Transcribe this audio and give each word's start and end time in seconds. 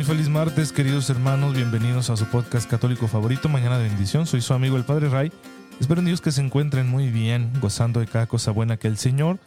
Muy 0.00 0.06
feliz 0.06 0.30
martes, 0.30 0.72
queridos 0.72 1.10
hermanos. 1.10 1.54
Bienvenidos 1.54 2.08
a 2.08 2.16
su 2.16 2.24
podcast 2.24 2.70
católico 2.70 3.06
favorito, 3.06 3.50
Mañana 3.50 3.76
de 3.76 3.86
Bendición. 3.86 4.24
Soy 4.24 4.40
su 4.40 4.54
amigo 4.54 4.78
el 4.78 4.84
Padre 4.84 5.10
Ray. 5.10 5.30
Espero 5.78 6.00
en 6.00 6.06
Dios 6.06 6.22
que 6.22 6.32
se 6.32 6.40
encuentren 6.40 6.88
muy 6.88 7.10
bien, 7.10 7.52
gozando 7.60 8.00
de 8.00 8.06
cada 8.06 8.26
cosa 8.26 8.50
buena 8.50 8.78
que 8.78 8.88
el 8.88 8.96
Señor 8.96 9.38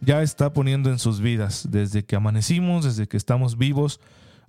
ya 0.00 0.20
está 0.22 0.52
poniendo 0.52 0.90
en 0.90 0.98
sus 0.98 1.20
vidas. 1.20 1.68
Desde 1.70 2.04
que 2.04 2.16
amanecimos, 2.16 2.84
desde 2.84 3.06
que 3.06 3.16
estamos 3.16 3.56
vivos, 3.58 4.00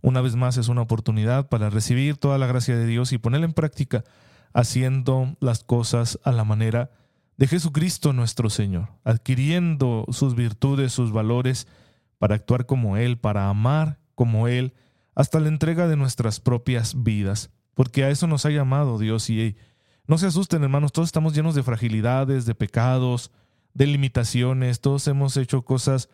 una 0.02 0.22
vez 0.22 0.36
más 0.36 0.58
es 0.58 0.70
una 0.70 0.82
oportunidad 0.82 1.50
para 1.50 1.70
recibir 1.70 2.18
toda 2.18 2.40
la 2.40 2.48
gracia 2.48 2.76
de 2.76 2.88
Dios 2.88 3.14
y 3.14 3.20
ponerla 3.20 3.46
en 3.46 3.54
práctica, 3.54 4.04
haciendo 4.54 5.36
las 5.40 5.64
cosas 5.64 6.18
a 6.24 6.32
la 6.32 6.46
manera 6.46 6.90
de 7.38 7.46
Jesucristo 7.46 8.12
nuestro 8.12 8.50
Señor, 8.50 8.88
adquiriendo 9.04 10.08
sus 10.10 10.34
virtudes, 10.34 10.94
sus 10.94 11.12
valores, 11.12 11.68
para 12.18 12.34
actuar 12.34 12.66
como 12.66 12.98
Él, 12.98 13.20
para 13.20 13.50
amar 13.50 14.00
como 14.16 14.48
Él 14.48 14.74
hasta 15.16 15.40
la 15.40 15.48
entrega 15.48 15.88
de 15.88 15.96
nuestras 15.96 16.40
propias 16.40 17.04
vidas, 17.04 17.52
porque 17.74 18.04
a 18.04 18.10
eso 18.10 18.28
nos 18.28 18.46
ha 18.46 18.50
llamado 18.50 18.98
Dios 18.98 19.30
y 19.30 19.56
no 20.08 20.18
se 20.18 20.28
asusten 20.28 20.64
hermanos, 20.64 20.92
todos 20.92 21.08
estamos 21.08 21.34
llenos 21.34 21.56
de 21.56 21.64
fragilidades, 21.64 22.46
de 22.46 22.56
pecados, 22.56 23.32
de 23.74 23.88
limitaciones, 23.88 24.82
todos 24.82 25.08
hemos 25.08 25.38
hecho 25.38 25.64
cosas 25.64 26.10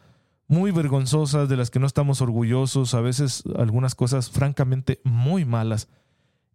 muy 0.48 0.72
vergonzosas 0.72 1.50
de 1.50 1.58
las 1.58 1.70
que 1.70 1.80
no 1.80 1.88
estamos 1.88 2.22
orgullosos, 2.22 2.94
a 2.94 3.02
veces 3.02 3.44
algunas 3.58 3.96
cosas 3.96 4.30
francamente 4.30 5.00
muy 5.04 5.46
malas, 5.46 5.90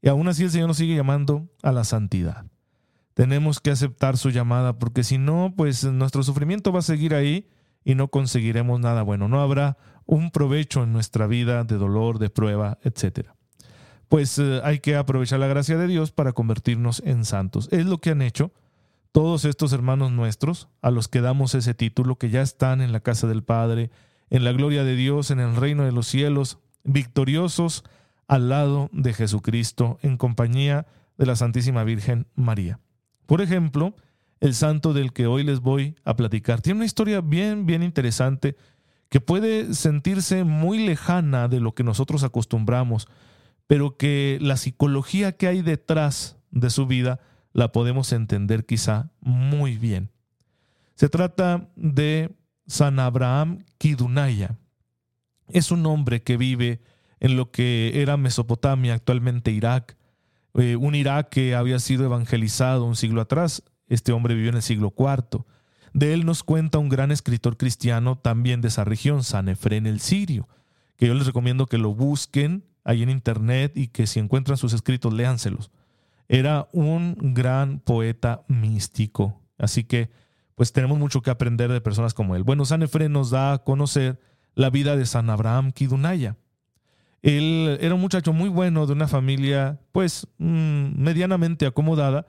y 0.03 0.09
aún 0.09 0.28
así 0.28 0.42
el 0.42 0.50
Señor 0.50 0.69
nos 0.69 0.77
sigue 0.77 0.97
llamando 0.97 1.48
a 1.62 1.72
la 1.72 1.84
santidad. 1.84 2.47
Tenemos 3.15 3.61
que 3.61 3.70
aceptar 3.70 4.17
su 4.19 4.31
llamada, 4.31 4.78
porque 4.78 5.05
si 5.05 5.19
no, 5.19 5.55
pues 5.56 5.84
nuestro 5.84 6.22
sufrimiento 6.22 6.72
va 6.72 6.81
a 6.81 6.83
seguir 6.83 7.15
ahí 7.15 7.48
y 7.84 7.95
no 7.95 8.09
conseguiremos 8.09 8.81
nada 8.81 9.03
bueno. 9.03 9.28
No 9.28 9.41
habrá 9.41 9.77
un 10.06 10.30
provecho 10.30 10.83
en 10.83 10.92
nuestra 10.92 11.27
vida 11.27 11.64
de 11.64 11.77
dolor, 11.77 12.19
de 12.19 12.30
prueba, 12.30 12.78
etc. 12.83 13.28
Pues 14.08 14.38
eh, 14.38 14.60
hay 14.64 14.80
que 14.80 14.97
aprovechar 14.97 15.41
la 15.41 15.47
gracia 15.47 15.77
de 15.77 15.86
Dios 15.86 16.12
para 16.12 16.33
convertirnos 16.33 17.02
en 17.05 17.24
santos. 17.24 17.69
Es 17.72 17.86
lo 17.86 17.98
que 17.98 18.10
han 18.10 18.22
hecho 18.22 18.52
todos 19.12 19.44
estos 19.44 19.72
hermanos 19.72 20.10
nuestros, 20.10 20.69
a 20.82 20.91
los 20.91 21.08
que 21.08 21.20
damos 21.20 21.55
ese 21.55 21.72
título, 21.72 22.16
que 22.16 22.30
ya 22.30 22.42
están 22.42 22.80
en 22.80 22.92
la 22.92 23.00
casa 23.00 23.28
del 23.28 23.44
Padre, 23.44 23.91
en 24.28 24.42
la 24.42 24.52
gloria 24.52 24.82
de 24.82 24.97
Dios, 24.97 25.30
en 25.30 25.38
el 25.38 25.55
reino 25.55 25.84
de 25.84 25.92
los 25.92 26.08
cielos, 26.08 26.58
victoriosos 26.82 27.84
al 28.27 28.48
lado 28.48 28.91
de 28.92 29.12
Jesucristo, 29.12 29.98
en 30.02 30.16
compañía 30.16 30.86
de 31.16 31.27
la 31.27 31.36
Santísima 31.36 31.84
Virgen 31.84 32.27
María. 32.34 32.80
Por 33.27 33.41
ejemplo, 33.41 33.94
el 34.41 34.55
santo 34.55 34.92
del 34.92 35.12
que 35.12 35.27
hoy 35.27 35.44
les 35.44 35.60
voy 35.60 35.94
a 36.05 36.16
platicar 36.16 36.60
tiene 36.60 36.78
una 36.78 36.86
historia 36.86 37.20
bien, 37.20 37.66
bien 37.66 37.82
interesante 37.82 38.56
que 39.15 39.20
puede 39.20 39.75
sentirse 39.75 40.43
muy 40.43 40.84
lejana 40.84 41.47
de 41.47 41.61
lo 41.61 41.73
que 41.73 41.84
nosotros 41.84 42.25
acostumbramos, 42.25 43.07
pero 43.69 43.97
que 43.97 44.39
la 44.41 44.56
psicología 44.56 45.37
que 45.37 45.47
hay 45.47 45.62
detrás 45.62 46.37
de 46.51 46.69
su 46.69 46.89
vida 46.89 47.21
la 47.53 47.71
podemos 47.71 48.12
entender 48.12 48.67
quizá 48.67 49.12
muy 49.21 49.79
bien. 49.79 50.11
Se 50.97 51.09
trata 51.09 51.71
de 51.77 52.34
San 52.67 52.98
Abraham 52.98 53.61
Kidunaya. 53.79 54.59
Es 55.47 55.71
un 55.71 55.87
hombre 55.87 56.25
que 56.25 56.37
vive 56.37 56.81
en 57.21 57.37
lo 57.37 57.53
que 57.53 58.03
era 58.03 58.17
Mesopotamia, 58.17 58.94
actualmente 58.94 59.53
Irak, 59.53 59.97
eh, 60.55 60.75
un 60.75 60.97
Irak 60.97 61.28
que 61.28 61.55
había 61.55 61.78
sido 61.78 62.05
evangelizado 62.05 62.84
un 62.84 62.97
siglo 62.97 63.21
atrás. 63.21 63.62
Este 63.87 64.11
hombre 64.11 64.34
vivió 64.34 64.50
en 64.50 64.56
el 64.56 64.62
siglo 64.62 64.93
IV. 64.99 65.44
De 65.94 66.12
él 66.12 66.27
nos 66.27 66.43
cuenta 66.43 66.78
un 66.78 66.88
gran 66.88 67.12
escritor 67.12 67.56
cristiano 67.56 68.19
también 68.19 68.60
de 68.60 68.69
esa 68.69 68.84
región, 68.84 69.22
San 69.22 69.49
Efrén 69.49 69.87
el 69.87 70.00
Sirio, 70.00 70.49
que 70.97 71.06
yo 71.06 71.15
les 71.15 71.25
recomiendo 71.25 71.66
que 71.66 71.78
lo 71.78 71.94
busquen 71.94 72.65
ahí 72.82 73.05
en 73.05 73.10
internet 73.10 73.72
y 73.77 73.87
que 73.87 74.09
si 74.09 74.19
encuentran 74.19 74.59
sus 74.59 74.72
escritos, 74.72 75.15
léanselos. 75.15 75.71
Era 76.28 76.69
un 76.72 77.16
gran 77.32 77.78
poeta 77.78 78.43
místico, 78.49 79.41
así 79.56 79.84
que 79.84 80.10
pues 80.56 80.72
tenemos 80.72 80.99
mucho 80.99 81.22
que 81.22 81.31
aprender 81.31 81.71
de 81.71 81.81
personas 81.81 82.12
como 82.12 82.34
él. 82.34 82.43
Bueno, 82.43 82.65
San 82.65 82.82
Efrén 82.82 83.12
nos 83.12 83.31
da 83.31 83.53
a 83.53 83.59
conocer 83.59 84.19
la 84.56 84.71
vida 84.71 84.97
de 84.97 85.06
San 85.06 85.31
Abraham 85.31 85.71
Kidunaya. 85.71 86.37
Él 87.22 87.78
era 87.81 87.94
un 87.94 88.00
muchacho 88.00 88.32
muy 88.32 88.49
bueno 88.49 88.87
de 88.87 88.93
una 88.94 89.06
familia 89.06 89.81
pues 89.93 90.26
mm, 90.38 91.00
medianamente 91.00 91.66
acomodada 91.66 92.26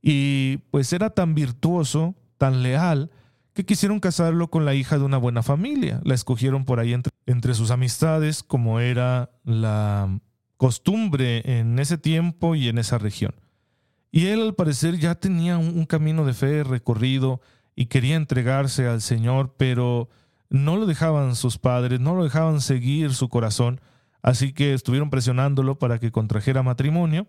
y 0.00 0.58
pues 0.70 0.92
era 0.92 1.10
tan 1.10 1.34
virtuoso 1.34 2.14
tan 2.40 2.62
leal 2.62 3.10
que 3.52 3.66
quisieron 3.66 4.00
casarlo 4.00 4.48
con 4.48 4.64
la 4.64 4.74
hija 4.74 4.96
de 4.96 5.04
una 5.04 5.18
buena 5.18 5.42
familia. 5.42 6.00
La 6.04 6.14
escogieron 6.14 6.64
por 6.64 6.80
ahí 6.80 6.96
entre, 7.26 7.54
sus 7.54 7.70
amistades, 7.70 8.42
como 8.42 8.80
era 8.80 9.30
la 9.44 10.18
costumbre 10.56 11.58
en 11.58 11.78
ese 11.78 11.98
tiempo 11.98 12.54
y 12.54 12.68
en 12.68 12.78
esa 12.78 12.96
región. 12.96 13.34
Y 14.10 14.28
él 14.28 14.40
al 14.40 14.54
parecer 14.54 14.98
ya 14.98 15.16
tenía 15.16 15.58
un, 15.58 15.84
camino 15.84 16.24
de 16.24 16.32
fe 16.32 16.64
recorrido 16.64 17.42
y 17.76 17.86
quería 17.86 18.16
entregarse 18.16 18.88
al 18.88 19.02
Señor, 19.02 19.54
pero 19.58 20.08
no 20.48 20.78
lo 20.78 20.86
dejaban 20.86 21.36
sus 21.36 21.58
padres, 21.58 22.00
no 22.00 22.14
lo 22.14 22.24
dejaban 22.24 22.62
seguir 22.62 23.12
su 23.12 23.28
corazón, 23.28 23.82
así 24.22 24.54
que 24.54 24.72
estuvieron 24.72 25.10
presionándolo 25.10 25.78
para 25.78 25.98
que 25.98 26.10
contrajera 26.10 26.62
matrimonio 26.62 27.26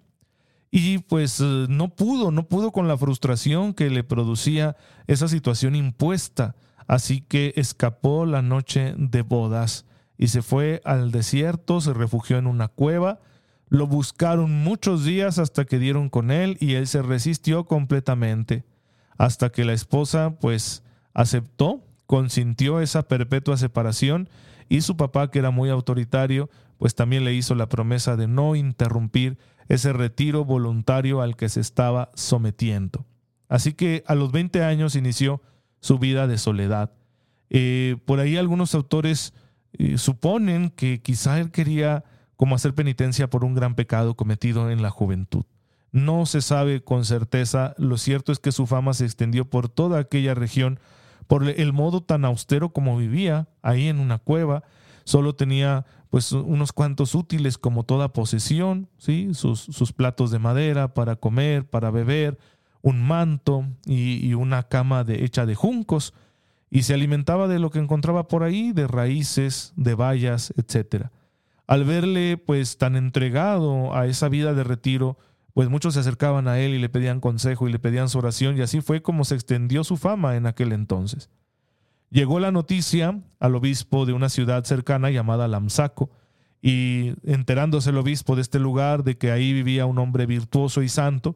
y 0.72 1.00
pues 1.00 1.42
eh, 1.42 1.66
no 1.68 1.90
pudo, 1.90 2.32
no 2.32 2.48
pudo 2.48 2.72
con 2.72 2.88
la 2.88 2.98
frustración 2.98 3.74
que 3.74 3.90
le 3.90 4.06
producía 4.06 4.78
esa 5.06 5.28
situación 5.28 5.76
impuesta. 5.76 6.56
Así 6.88 7.22
que 7.22 7.54
escapó 7.58 8.26
la 8.26 8.42
noche 8.42 8.96
de 8.98 9.22
bodas 9.22 9.86
y 10.18 10.30
se 10.30 10.42
fue 10.42 10.82
al 10.86 11.12
desierto, 11.12 11.82
se 11.82 11.94
refugió 11.94 12.38
en 12.38 12.48
una 12.48 12.70
cueva. 12.70 13.20
Lo 13.68 13.86
buscaron 13.86 14.64
muchos 14.64 15.04
días 15.04 15.40
hasta 15.40 15.66
que 15.66 15.78
dieron 15.78 16.10
con 16.10 16.32
él 16.32 16.58
y 16.62 16.74
él 16.76 16.88
se 16.88 17.02
resistió 17.02 17.66
completamente. 17.66 18.64
Hasta 19.18 19.52
que 19.52 19.66
la 19.66 19.74
esposa 19.74 20.38
pues 20.40 20.84
aceptó, 21.14 21.84
consintió 22.06 22.80
esa 22.80 23.04
perpetua 23.04 23.58
separación 23.58 24.30
y 24.70 24.82
su 24.82 24.96
papá, 24.96 25.30
que 25.30 25.40
era 25.40 25.52
muy 25.52 25.70
autoritario, 25.70 26.50
pues 26.78 26.96
también 26.96 27.26
le 27.26 27.34
hizo 27.34 27.56
la 27.56 27.68
promesa 27.68 28.16
de 28.16 28.28
no 28.28 28.56
interrumpir 28.56 29.38
ese 29.72 29.94
retiro 29.94 30.44
voluntario 30.44 31.22
al 31.22 31.38
que 31.38 31.48
se 31.48 31.62
estaba 31.62 32.12
sometiendo. 32.14 33.06
Así 33.48 33.74
que 33.74 34.04
a 34.06 34.16
los 34.16 34.32
20 34.34 34.64
años 34.64 34.96
inició 34.96 35.42
su 35.80 35.98
vida 35.98 36.28
de 36.28 36.38
soledad. 36.38 36.92
Eh, 37.50 37.96
por 38.06 38.20
ahí 38.20 38.36
algunos 38.36 38.76
autores 38.76 39.34
eh, 39.74 39.98
suponen 39.98 40.72
que 40.72 41.02
quizá 41.02 41.40
él 41.40 41.52
quería 41.52 42.04
como 42.36 42.56
hacer 42.56 42.74
penitencia 42.76 43.30
por 43.30 43.46
un 43.46 43.56
gran 43.56 43.76
pecado 43.76 44.16
cometido 44.16 44.70
en 44.72 44.82
la 44.82 44.90
juventud. 44.90 45.46
No 45.94 46.26
se 46.26 46.42
sabe 46.42 46.84
con 46.84 47.06
certeza, 47.06 47.74
lo 47.78 47.98
cierto 47.98 48.34
es 48.34 48.40
que 48.40 48.52
su 48.52 48.68
fama 48.68 48.94
se 48.94 49.06
extendió 49.06 49.50
por 49.50 49.70
toda 49.70 50.00
aquella 50.00 50.34
región 50.34 50.80
por 51.28 51.48
el 51.48 51.72
modo 51.72 52.02
tan 52.02 52.26
austero 52.26 52.74
como 52.74 52.98
vivía 52.98 53.48
ahí 53.62 53.88
en 53.88 54.00
una 54.00 54.18
cueva, 54.18 54.64
solo 55.06 55.34
tenía 55.34 55.86
pues 56.12 56.34
unos 56.34 56.74
cuantos 56.74 57.16
útiles 57.16 57.58
como 57.58 57.84
toda 57.84 58.12
posesión, 58.12 58.90
¿sí? 58.98 59.30
sus, 59.34 59.62
sus 59.62 59.94
platos 59.94 60.30
de 60.30 60.40
madera 60.40 60.94
para 60.94 61.16
comer, 61.16 61.66
para 61.66 61.90
beber, 61.90 62.38
un 62.82 63.02
manto 63.02 63.66
y, 63.86 64.34
una 64.34 64.64
cama 64.64 65.06
de, 65.06 65.24
hecha 65.24 65.46
de 65.46 65.56
juncos, 65.56 66.14
y 66.70 66.84
se 66.84 66.94
alimentaba 66.94 67.48
de 67.48 67.60
lo 67.60 67.70
que 67.70 67.80
encontraba 67.80 68.28
por 68.28 68.44
ahí, 68.44 68.74
de 68.74 68.88
raíces, 68.88 69.72
de 69.78 69.96
bayas, 69.96 70.54
etc. 70.58 71.06
Al 71.66 71.86
verle 71.86 72.38
pues 72.38 72.78
tan 72.78 72.98
entregado 72.98 73.96
a 73.96 74.06
esa 74.06 74.28
vida 74.28 74.54
de 74.54 74.66
retiro, 74.66 75.18
pues 75.54 75.70
muchos 75.70 75.94
se 75.94 76.02
acercaban 76.02 76.50
a 76.50 76.60
él 76.60 76.74
y 76.74 76.80
le 76.80 76.90
pedían 76.90 77.22
consejo 77.22 77.70
y 77.70 77.72
le 77.72 77.80
pedían 77.80 78.10
su 78.10 78.18
oración, 78.18 78.58
y 78.58 78.62
así 78.62 78.82
fue 78.82 79.02
como 79.02 79.24
se 79.24 79.36
extendió 79.36 79.86
su 79.86 79.96
fama 79.96 80.36
en 80.36 80.46
aquel 80.46 80.74
entonces. 80.74 81.30
Llegó 82.12 82.42
la 82.42 82.52
noticia 82.52 83.20
al 83.40 83.56
obispo 83.56 84.06
de 84.06 84.12
una 84.14 84.28
ciudad 84.28 84.66
cercana 84.66 85.10
llamada 85.10 85.48
Lamsaco, 85.48 86.12
y 86.62 87.14
enterándose 87.24 87.90
el 87.90 87.98
obispo 87.98 88.36
de 88.36 88.44
este 88.44 88.60
lugar 88.60 89.04
de 89.04 89.18
que 89.18 89.32
ahí 89.32 89.52
vivía 89.54 89.86
un 89.86 89.98
hombre 89.98 90.26
virtuoso 90.26 90.84
y 90.84 90.90
santo, 90.90 91.36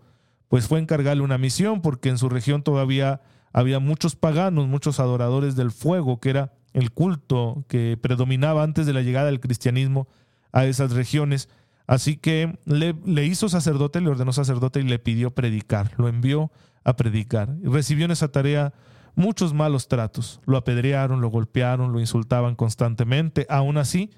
pues 0.50 0.68
fue 0.68 0.80
encargarle 0.80 1.24
una 1.24 1.38
misión, 1.38 1.82
porque 1.82 2.10
en 2.10 2.18
su 2.18 2.30
región 2.30 2.62
todavía 2.62 3.22
había 3.52 3.80
muchos 3.80 4.16
paganos, 4.16 4.68
muchos 4.68 5.00
adoradores 5.00 5.56
del 5.56 5.72
fuego, 5.72 6.20
que 6.20 6.30
era 6.30 6.54
el 6.74 6.92
culto 6.92 7.64
que 7.68 7.98
predominaba 8.00 8.62
antes 8.64 8.86
de 8.86 8.94
la 8.94 9.02
llegada 9.02 9.28
del 9.28 9.40
cristianismo 9.40 10.08
a 10.52 10.66
esas 10.66 10.92
regiones. 10.92 11.50
Así 11.88 12.18
que 12.18 12.60
le, 12.66 12.96
le, 13.06 13.26
hizo 13.26 13.48
sacerdote, 13.48 14.02
le 14.02 14.10
ordenó 14.10 14.34
sacerdote 14.34 14.82
y 14.82 14.84
le 14.84 15.00
pidió 15.00 15.32
predicar. 15.32 15.94
Lo 15.98 16.10
envió 16.10 16.52
a 16.84 16.96
predicar. 16.96 17.56
Recibió 17.64 18.06
en 18.06 18.12
esa 18.12 18.28
tarea 18.28 18.74
muchos 19.16 19.54
malos 19.54 19.88
tratos. 19.88 20.42
Lo 20.46 20.58
apedrearon, 20.58 21.22
lo 21.22 21.30
golpearon, 21.30 21.92
lo 21.92 22.00
insultaban 22.00 22.56
constantemente. 22.56 23.46
Aún 23.50 23.78
así, 23.78 24.12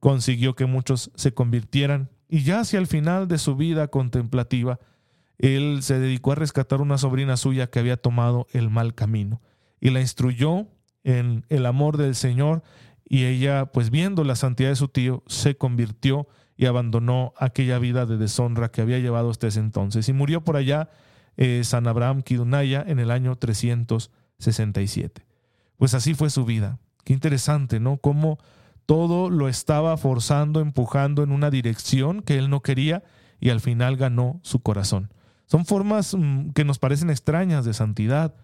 consiguió 0.00 0.54
que 0.54 0.66
muchos 0.66 1.10
se 1.14 1.34
convirtieran. 1.34 2.10
Y 2.28 2.42
ya 2.42 2.60
hacia 2.60 2.78
el 2.78 2.86
final 2.86 3.28
de 3.28 3.38
su 3.38 3.56
vida 3.56 3.88
contemplativa, 3.88 4.78
él 5.38 5.82
se 5.82 5.98
dedicó 5.98 6.32
a 6.32 6.36
rescatar 6.36 6.80
una 6.80 6.98
sobrina 6.98 7.36
suya 7.36 7.68
que 7.68 7.78
había 7.78 7.96
tomado 7.96 8.46
el 8.52 8.70
mal 8.70 8.94
camino. 8.94 9.40
Y 9.80 9.90
la 9.90 10.00
instruyó 10.00 10.66
en 11.04 11.44
el 11.48 11.66
amor 11.66 11.96
del 11.96 12.14
Señor 12.14 12.62
y 13.04 13.24
ella, 13.24 13.66
pues 13.66 13.90
viendo 13.90 14.24
la 14.24 14.36
santidad 14.36 14.70
de 14.70 14.76
su 14.76 14.88
tío, 14.88 15.22
se 15.26 15.56
convirtió 15.56 16.28
y 16.56 16.66
abandonó 16.66 17.34
aquella 17.36 17.78
vida 17.78 18.06
de 18.06 18.16
deshonra 18.16 18.70
que 18.70 18.80
había 18.80 18.98
llevado 19.00 19.30
hasta 19.30 19.48
ese 19.48 19.60
entonces. 19.60 20.08
Y 20.08 20.12
murió 20.12 20.42
por 20.44 20.56
allá 20.56 20.88
eh, 21.36 21.62
San 21.64 21.86
Abraham 21.86 22.22
Kidunaya 22.22 22.84
en 22.86 22.98
el 22.98 23.10
año 23.10 23.36
367. 24.42 25.24
Pues 25.76 25.94
así 25.94 26.14
fue 26.14 26.30
su 26.30 26.44
vida. 26.44 26.78
Qué 27.04 27.12
interesante, 27.12 27.80
¿no? 27.80 27.96
Cómo 27.96 28.38
todo 28.86 29.30
lo 29.30 29.48
estaba 29.48 29.96
forzando, 29.96 30.60
empujando 30.60 31.22
en 31.22 31.32
una 31.32 31.50
dirección 31.50 32.22
que 32.22 32.38
él 32.38 32.50
no 32.50 32.60
quería 32.60 33.02
y 33.40 33.50
al 33.50 33.60
final 33.60 33.96
ganó 33.96 34.40
su 34.42 34.60
corazón. 34.60 35.12
Son 35.46 35.66
formas 35.66 36.14
mm, 36.14 36.50
que 36.50 36.64
nos 36.64 36.78
parecen 36.78 37.10
extrañas 37.10 37.64
de 37.64 37.74
santidad, 37.74 38.34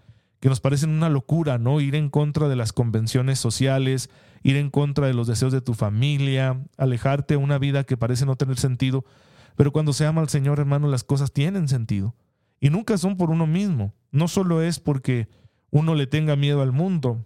que 0.40 0.48
nos 0.48 0.60
parecen 0.60 0.90
una 0.90 1.08
locura, 1.08 1.58
¿no? 1.58 1.80
Ir 1.80 1.94
en 1.94 2.10
contra 2.10 2.48
de 2.48 2.56
las 2.56 2.72
convenciones 2.72 3.38
sociales, 3.38 4.10
ir 4.42 4.56
en 4.56 4.70
contra 4.70 5.06
de 5.06 5.14
los 5.14 5.26
deseos 5.26 5.52
de 5.52 5.60
tu 5.60 5.74
familia, 5.74 6.60
alejarte 6.76 7.34
de 7.34 7.38
una 7.38 7.58
vida 7.58 7.84
que 7.84 7.96
parece 7.96 8.26
no 8.26 8.36
tener 8.36 8.58
sentido. 8.58 9.04
Pero 9.56 9.72
cuando 9.72 9.92
se 9.92 10.06
ama 10.06 10.20
al 10.20 10.28
Señor, 10.28 10.60
hermano, 10.60 10.88
las 10.88 11.02
cosas 11.02 11.32
tienen 11.32 11.66
sentido. 11.68 12.14
Y 12.60 12.70
nunca 12.70 12.98
son 12.98 13.16
por 13.16 13.30
uno 13.30 13.46
mismo. 13.46 13.94
No 14.10 14.28
solo 14.28 14.62
es 14.62 14.78
porque 14.80 15.28
uno 15.70 15.94
le 15.94 16.06
tenga 16.06 16.36
miedo 16.36 16.62
al 16.62 16.72
mundo 16.72 17.24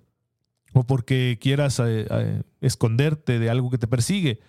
o 0.73 0.85
porque 0.85 1.39
quieras 1.41 1.79
eh, 1.81 2.06
eh, 2.09 2.43
esconderte 2.61 3.39
de 3.39 3.50
algo 3.50 3.71
que 3.71 3.79
te 3.79 3.87
persigue, 3.87 4.41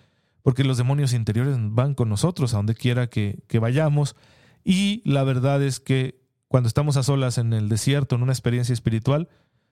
porque 0.42 0.64
los 0.64 0.76
demonios 0.76 1.12
interiores 1.12 1.56
van 1.60 1.94
con 1.94 2.08
nosotros 2.08 2.54
a 2.54 2.58
donde 2.58 2.74
quiera 2.74 3.08
que, 3.08 3.42
vayamos. 3.60 4.16
Y 4.64 5.02
la 5.04 5.24
verdad 5.24 5.62
es 5.62 5.80
que 5.80 6.20
cuando 6.48 6.68
estamos 6.68 6.96
a 6.96 7.02
solas 7.02 7.38
en 7.38 7.52
el 7.52 7.68
desierto, 7.68 8.14
en 8.14 8.22
una 8.22 8.32
experiencia 8.32 8.72
espiritual, 8.72 9.28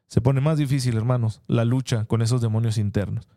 se 0.09 0.21
pone 0.21 0.41
más 0.41 0.59
difícil, 0.59 0.97
hermanos, 0.97 1.41
la 1.47 1.65
lucha 1.65 2.05
con 2.05 2.21
esos 2.21 2.43
demonios 2.43 2.77
internos. 2.77 3.29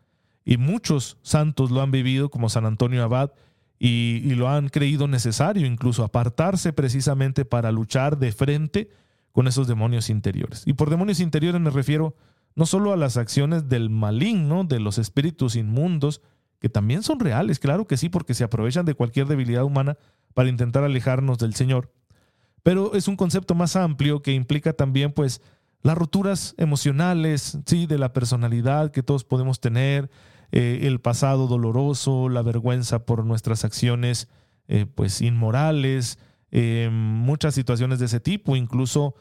Y 0.44 0.58
muchos 0.58 1.18
santos 1.22 1.70
lo 1.70 1.80
han 1.82 1.90
vivido, 1.90 2.30
como 2.30 2.48
San 2.48 2.66
Antonio 2.66 3.02
Abad, 3.02 3.32
y, 3.78 4.34
lo 4.34 4.48
han 4.48 4.68
creído 4.68 5.06
necesario 5.08 5.66
incluso 5.66 6.04
apartarse 6.04 6.72
precisamente 6.72 7.44
para 7.44 7.72
luchar 7.72 8.18
de 8.18 8.32
frente 8.32 8.90
con 9.36 9.48
esos 9.48 9.68
demonios 9.68 10.08
interiores. 10.08 10.62
Y 10.64 10.72
por 10.72 10.88
demonios 10.88 11.20
interiores 11.20 11.60
me 11.60 11.68
refiero 11.68 12.16
no 12.54 12.64
solo 12.64 12.94
a 12.94 12.96
las 12.96 13.18
acciones 13.18 13.68
del 13.68 13.90
maligno, 13.90 14.64
de 14.64 14.80
los 14.80 14.96
espíritus 14.96 15.56
inmundos, 15.56 16.22
que 16.58 16.70
también 16.70 17.02
son 17.02 17.20
reales, 17.20 17.58
claro 17.58 17.86
que 17.86 17.98
sí, 17.98 18.08
porque 18.08 18.32
se 18.32 18.44
aprovechan 18.44 18.86
de 18.86 18.94
cualquier 18.94 19.26
debilidad 19.26 19.64
humana 19.64 19.98
para 20.32 20.48
intentar 20.48 20.84
alejarnos 20.84 21.36
del 21.36 21.54
Señor, 21.54 21.92
pero 22.62 22.94
es 22.94 23.08
un 23.08 23.16
concepto 23.16 23.54
más 23.54 23.76
amplio 23.76 24.22
que 24.22 24.32
implica 24.32 24.72
también 24.72 25.12
pues 25.12 25.42
las 25.82 25.98
roturas 25.98 26.54
emocionales, 26.56 27.58
sí, 27.66 27.84
de 27.84 27.98
la 27.98 28.14
personalidad 28.14 28.90
que 28.90 29.02
todos 29.02 29.24
podemos 29.24 29.60
tener, 29.60 30.10
eh, 30.50 30.80
el 30.84 30.98
pasado 30.98 31.46
doloroso, 31.46 32.30
la 32.30 32.40
vergüenza 32.40 33.04
por 33.04 33.22
nuestras 33.26 33.66
acciones 33.66 34.28
eh, 34.66 34.86
pues 34.86 35.20
inmorales, 35.20 36.18
eh, 36.52 36.88
muchas 36.90 37.54
situaciones 37.54 37.98
de 37.98 38.06
ese 38.06 38.18
tipo, 38.18 38.56
incluso 38.56 39.14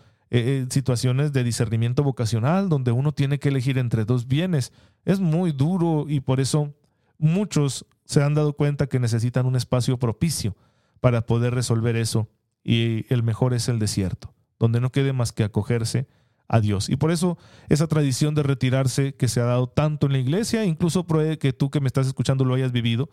situaciones 0.70 1.32
de 1.34 1.44
discernimiento 1.44 2.04
vocacional 2.04 2.68
donde 2.68 2.92
uno 2.92 3.14
tiene 3.14 3.40
que 3.40 3.50
elegir 3.50 3.78
entre 3.78 4.06
dos 4.06 4.28
bienes. 4.28 4.74
Es 5.06 5.20
muy 5.20 5.52
duro 5.52 6.06
y 6.08 6.20
por 6.20 6.40
eso 6.40 6.74
muchos 7.18 7.86
se 8.06 8.24
han 8.24 8.34
dado 8.34 8.54
cuenta 8.54 8.88
que 8.88 9.00
necesitan 9.00 9.46
un 9.46 9.56
espacio 9.56 9.98
propicio 9.98 10.56
para 11.00 11.26
poder 11.26 11.54
resolver 11.54 11.96
eso 11.96 12.28
y 12.64 13.06
el 13.14 13.24
mejor 13.24 13.54
es 13.54 13.70
el 13.70 13.80
desierto, 13.80 14.34
donde 14.60 14.82
no 14.82 14.92
quede 14.92 15.14
más 15.14 15.32
que 15.32 15.44
acogerse 15.44 16.08
a 16.48 16.60
Dios. 16.60 16.90
Y 16.90 16.96
por 16.96 17.12
eso 17.12 17.38
esa 17.70 17.88
tradición 17.88 18.36
de 18.36 18.44
retirarse 18.44 19.14
que 19.16 19.28
se 19.28 19.40
ha 19.40 19.46
dado 19.46 19.68
tanto 19.68 20.08
en 20.08 20.14
la 20.14 20.20
iglesia, 20.20 20.66
incluso 20.66 21.06
que 21.06 21.54
tú 21.54 21.70
que 21.70 21.80
me 21.80 21.88
estás 21.88 22.08
escuchando 22.08 22.46
lo 22.46 22.56
hayas 22.56 22.72
vivido 22.72 23.10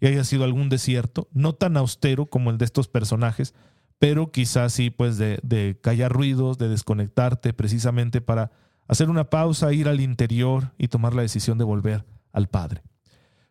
y 0.00 0.06
haya 0.06 0.24
sido 0.24 0.44
algún 0.44 0.68
desierto, 0.68 1.28
no 1.32 1.54
tan 1.54 1.76
austero 1.76 2.26
como 2.26 2.50
el 2.50 2.58
de 2.58 2.64
estos 2.64 2.88
personajes, 2.88 3.54
pero 3.98 4.30
quizás 4.30 4.72
sí, 4.72 4.90
pues 4.90 5.18
de, 5.18 5.78
callar 5.82 6.12
ruidos, 6.12 6.58
de 6.58 6.68
desconectarte 6.68 7.52
precisamente 7.52 8.20
para 8.20 8.50
hacer 8.88 9.10
una 9.10 9.30
pausa, 9.30 9.72
ir 9.72 9.88
al 9.88 10.00
interior 10.00 10.72
y 10.78 10.88
tomar 10.88 11.14
la 11.14 11.22
decisión 11.22 11.58
de 11.58 11.64
volver 11.64 12.04
al 12.32 12.48
Padre. 12.48 12.82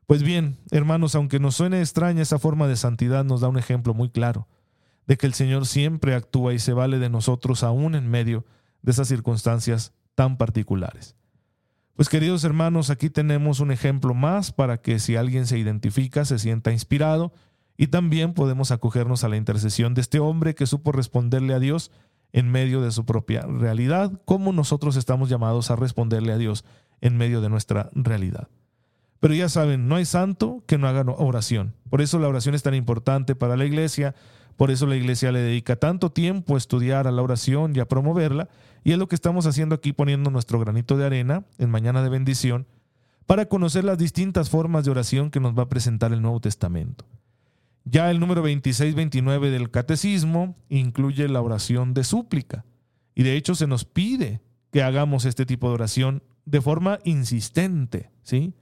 Pues 0.06 0.22
bien, 0.22 0.58
hermanos, 0.72 1.16
aunque 1.16 1.40
nos 1.40 1.56
suene 1.56 1.80
extraña 1.80 2.22
esa 2.22 2.38
forma 2.38 2.68
de 2.68 2.76
santidad, 2.76 3.26
nos 3.26 3.42
da 3.42 3.48
un 3.48 3.58
ejemplo 3.58 3.94
muy 3.94 4.10
claro 4.10 4.48
de 5.08 5.18
que 5.18 5.26
el 5.26 5.34
Señor 5.34 5.66
siempre 5.66 6.16
actúa 6.16 6.54
y 6.54 6.60
se 6.60 6.74
vale 6.74 7.00
de 7.00 7.10
nosotros 7.10 7.64
aún 7.64 7.96
en 7.96 8.08
medio 8.08 8.46
de 8.82 8.92
esas 8.92 9.08
circunstancias 9.08 9.94
tan 10.14 10.38
particulares. 10.38 11.16
Pues 11.96 12.10
queridos 12.10 12.44
hermanos, 12.44 12.90
aquí 12.90 13.10
tenemos 13.10 13.60
un 13.60 13.72
ejemplo 13.72 14.14
más 14.14 14.52
para 14.52 14.82
que 14.82 15.00
si 15.00 15.16
alguien 15.16 15.48
se 15.48 15.58
identifica 15.58 16.26
se 16.26 16.40
sienta 16.40 16.72
inspirado 16.72 17.34
y 17.78 17.88
también 17.88 18.34
podemos 18.34 18.72
acogernos 18.72 19.24
a 19.24 19.30
la 19.30 19.38
intercesión 19.38 19.94
de 19.94 20.02
este 20.02 20.20
hombre 20.20 20.56
que 20.56 20.66
supo 20.66 20.92
responderle 20.92 21.54
a 21.54 21.60
Dios 21.60 21.92
en 22.32 22.50
medio 22.52 22.82
de 22.82 22.92
su 22.92 23.06
propia 23.06 23.42
realidad, 23.42 24.12
como 24.26 24.52
nosotros 24.52 24.96
estamos 24.96 25.30
llamados 25.30 25.72
a 25.72 25.76
responderle 25.76 26.34
a 26.34 26.38
Dios 26.38 26.66
en 27.02 27.18
medio 27.18 27.42
de 27.42 27.50
nuestra 27.50 27.90
realidad. 27.94 28.50
Pero 29.20 29.34
ya 29.34 29.50
saben, 29.50 29.88
no 29.88 29.96
hay 29.96 30.06
santo 30.06 30.64
que 30.68 30.78
no 30.78 30.88
haga 30.88 31.04
oración. 31.18 31.74
Por 31.90 32.02
eso 32.02 32.20
la 32.20 32.28
oración 32.28 32.54
es 32.54 32.64
tan 32.64 32.76
importante 32.76 33.36
para 33.36 33.58
la 33.58 33.66
iglesia, 33.66 34.16
por 34.58 34.72
eso 34.72 34.86
la 34.86 34.96
iglesia 34.96 35.32
le 35.32 35.40
dedica 35.40 35.78
tanto 35.78 36.12
tiempo 36.12 36.56
a 36.56 36.58
estudiar 36.58 37.08
a 37.08 37.12
la 37.12 37.22
oración 37.22 37.76
y 37.76 37.80
a 37.80 37.88
promoverla, 37.88 38.50
y 38.84 38.92
es 38.92 38.98
lo 38.98 39.08
que 39.08 39.16
estamos 39.16 39.48
haciendo 39.48 39.76
aquí 39.76 39.94
poniendo 39.94 40.30
nuestro 40.30 40.60
granito 40.60 40.98
de 40.98 41.06
arena 41.06 41.44
en 41.58 41.72
Mañana 41.72 42.04
de 42.04 42.10
Bendición, 42.10 42.68
para 43.26 43.46
conocer 43.48 43.84
las 43.84 43.98
distintas 43.98 44.50
formas 44.50 44.86
de 44.86 44.92
oración 44.92 45.32
que 45.32 45.40
nos 45.40 45.58
va 45.58 45.64
a 45.64 45.70
presentar 45.70 46.14
el 46.14 46.22
Nuevo 46.22 46.40
Testamento. 46.40 47.06
Ya 47.86 48.12
el 48.12 48.20
número 48.20 48.46
26-29 48.46 49.52
del 49.52 49.72
Catecismo 49.72 50.58
incluye 50.70 51.28
la 51.30 51.42
oración 51.42 51.94
de 51.94 52.04
súplica, 52.04 52.66
y 53.14 53.24
de 53.24 53.38
hecho 53.38 53.56
se 53.56 53.68
nos 53.68 53.86
pide 53.86 54.42
que 54.72 54.84
hagamos 54.84 55.26
este 55.26 55.46
tipo 55.46 55.70
de 55.70 55.76
oración 55.76 56.24
de 56.46 56.62
forma 56.62 57.00
insistente, 57.06 58.12
¿sí? 58.24 58.54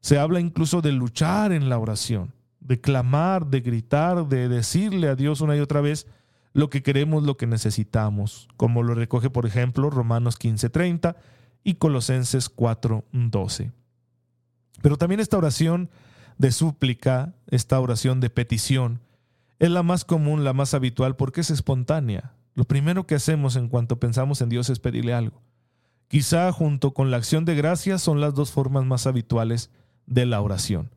Se 0.00 0.18
habla 0.18 0.40
incluso 0.40 0.82
de 0.82 0.92
luchar 0.92 1.52
en 1.52 1.68
la 1.68 1.78
oración 1.78 2.36
de 2.66 2.80
clamar, 2.80 3.46
de 3.46 3.60
gritar, 3.60 4.26
de 4.28 4.48
decirle 4.48 5.08
a 5.08 5.14
Dios 5.14 5.40
una 5.40 5.56
y 5.56 5.60
otra 5.60 5.80
vez 5.80 6.06
lo 6.52 6.68
que 6.68 6.82
queremos, 6.82 7.22
lo 7.22 7.36
que 7.36 7.46
necesitamos, 7.46 8.48
como 8.56 8.82
lo 8.82 8.94
recoge, 8.94 9.30
por 9.30 9.46
ejemplo, 9.46 9.88
Romanos 9.88 10.36
15:30 10.38 11.16
y 11.62 11.74
Colosenses 11.74 12.48
4:12. 12.48 13.72
Pero 14.82 14.96
también 14.96 15.20
esta 15.20 15.38
oración 15.38 15.90
de 16.38 16.52
súplica, 16.52 17.34
esta 17.48 17.80
oración 17.80 18.20
de 18.20 18.30
petición, 18.30 19.00
es 19.58 19.70
la 19.70 19.82
más 19.82 20.04
común, 20.04 20.44
la 20.44 20.52
más 20.52 20.74
habitual, 20.74 21.16
porque 21.16 21.40
es 21.40 21.50
espontánea. 21.50 22.34
Lo 22.54 22.64
primero 22.64 23.06
que 23.06 23.14
hacemos 23.14 23.56
en 23.56 23.68
cuanto 23.68 23.98
pensamos 23.98 24.40
en 24.40 24.48
Dios 24.48 24.70
es 24.70 24.78
pedirle 24.78 25.14
algo. 25.14 25.42
Quizá 26.08 26.50
junto 26.52 26.94
con 26.94 27.10
la 27.10 27.16
acción 27.16 27.44
de 27.44 27.54
gracias 27.54 28.02
son 28.02 28.20
las 28.20 28.34
dos 28.34 28.52
formas 28.52 28.84
más 28.84 29.06
habituales 29.06 29.70
de 30.06 30.26
la 30.26 30.40
oración. 30.40 30.90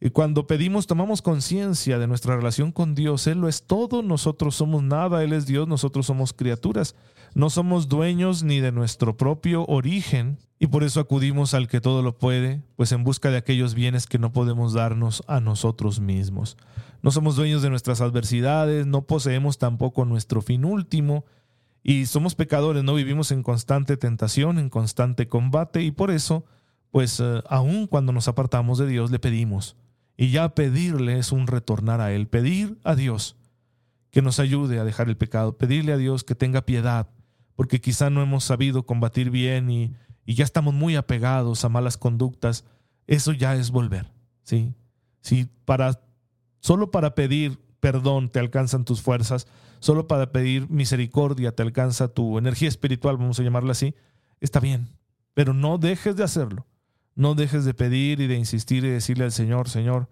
Y 0.00 0.10
cuando 0.10 0.46
pedimos, 0.46 0.86
tomamos 0.86 1.22
conciencia 1.22 1.98
de 1.98 2.06
nuestra 2.06 2.36
relación 2.36 2.70
con 2.70 2.94
Dios. 2.94 3.26
Él 3.26 3.40
lo 3.40 3.48
es 3.48 3.64
todo, 3.64 4.02
nosotros 4.02 4.54
somos 4.54 4.82
nada, 4.82 5.24
Él 5.24 5.32
es 5.32 5.46
Dios, 5.46 5.66
nosotros 5.66 6.06
somos 6.06 6.32
criaturas. 6.32 6.94
No 7.34 7.50
somos 7.50 7.88
dueños 7.88 8.44
ni 8.44 8.60
de 8.60 8.70
nuestro 8.70 9.16
propio 9.16 9.64
origen 9.66 10.38
y 10.60 10.68
por 10.68 10.84
eso 10.84 11.00
acudimos 11.00 11.52
al 11.52 11.68
que 11.68 11.80
todo 11.80 12.02
lo 12.02 12.16
puede, 12.16 12.62
pues 12.76 12.92
en 12.92 13.04
busca 13.04 13.30
de 13.30 13.36
aquellos 13.36 13.74
bienes 13.74 14.06
que 14.06 14.18
no 14.18 14.32
podemos 14.32 14.72
darnos 14.72 15.22
a 15.26 15.40
nosotros 15.40 16.00
mismos. 16.00 16.56
No 17.02 17.10
somos 17.10 17.36
dueños 17.36 17.62
de 17.62 17.70
nuestras 17.70 18.00
adversidades, 18.00 18.86
no 18.86 19.02
poseemos 19.02 19.58
tampoco 19.58 20.04
nuestro 20.04 20.42
fin 20.42 20.64
último 20.64 21.24
y 21.82 22.06
somos 22.06 22.34
pecadores, 22.34 22.82
no 22.82 22.94
vivimos 22.94 23.30
en 23.30 23.42
constante 23.42 23.96
tentación, 23.96 24.58
en 24.58 24.68
constante 24.68 25.28
combate 25.28 25.82
y 25.82 25.90
por 25.90 26.10
eso, 26.10 26.44
pues 26.90 27.20
eh, 27.20 27.42
aun 27.48 27.86
cuando 27.86 28.12
nos 28.12 28.26
apartamos 28.26 28.78
de 28.78 28.86
Dios, 28.86 29.10
le 29.10 29.18
pedimos 29.18 29.76
y 30.18 30.30
ya 30.30 30.50
pedirle 30.50 31.18
es 31.18 31.32
un 31.32 31.46
retornar 31.46 32.02
a 32.02 32.12
Él, 32.12 32.28
pedir 32.28 32.78
a 32.84 32.94
Dios 32.94 33.36
que 34.10 34.20
nos 34.20 34.38
ayude 34.38 34.78
a 34.78 34.84
dejar 34.84 35.08
el 35.08 35.16
pecado, 35.16 35.56
pedirle 35.56 35.94
a 35.94 35.96
Dios 35.96 36.24
que 36.24 36.34
tenga 36.34 36.66
piedad, 36.66 37.08
porque 37.56 37.80
quizá 37.80 38.10
no 38.10 38.20
hemos 38.20 38.44
sabido 38.44 38.84
combatir 38.84 39.30
bien 39.30 39.70
y, 39.70 39.94
y 40.26 40.34
ya 40.34 40.44
estamos 40.44 40.74
muy 40.74 40.96
apegados 40.96 41.64
a 41.64 41.70
malas 41.70 41.96
conductas, 41.96 42.66
eso 43.06 43.32
ya 43.32 43.56
es 43.56 43.70
volver, 43.70 44.12
¿sí? 44.42 44.74
Si 45.22 45.46
para 45.64 45.98
Solo 46.60 46.90
para 46.90 47.14
pedir 47.14 47.58
perdón 47.80 48.28
te 48.28 48.40
alcanzan 48.40 48.84
tus 48.84 49.00
fuerzas, 49.00 49.46
solo 49.78 50.08
para 50.08 50.32
pedir 50.32 50.68
misericordia 50.68 51.52
te 51.52 51.62
alcanza 51.62 52.08
tu 52.08 52.38
energía 52.38 52.68
espiritual, 52.68 53.16
vamos 53.16 53.38
a 53.38 53.42
llamarla 53.42 53.72
así, 53.72 53.94
está 54.40 54.58
bien, 54.60 54.88
pero 55.34 55.54
no 55.54 55.78
dejes 55.78 56.16
de 56.16 56.24
hacerlo. 56.24 56.66
No 57.18 57.34
dejes 57.34 57.64
de 57.64 57.74
pedir 57.74 58.20
y 58.20 58.28
de 58.28 58.36
insistir 58.36 58.84
y 58.84 58.90
decirle 58.90 59.24
al 59.24 59.32
Señor, 59.32 59.68
Señor, 59.68 60.08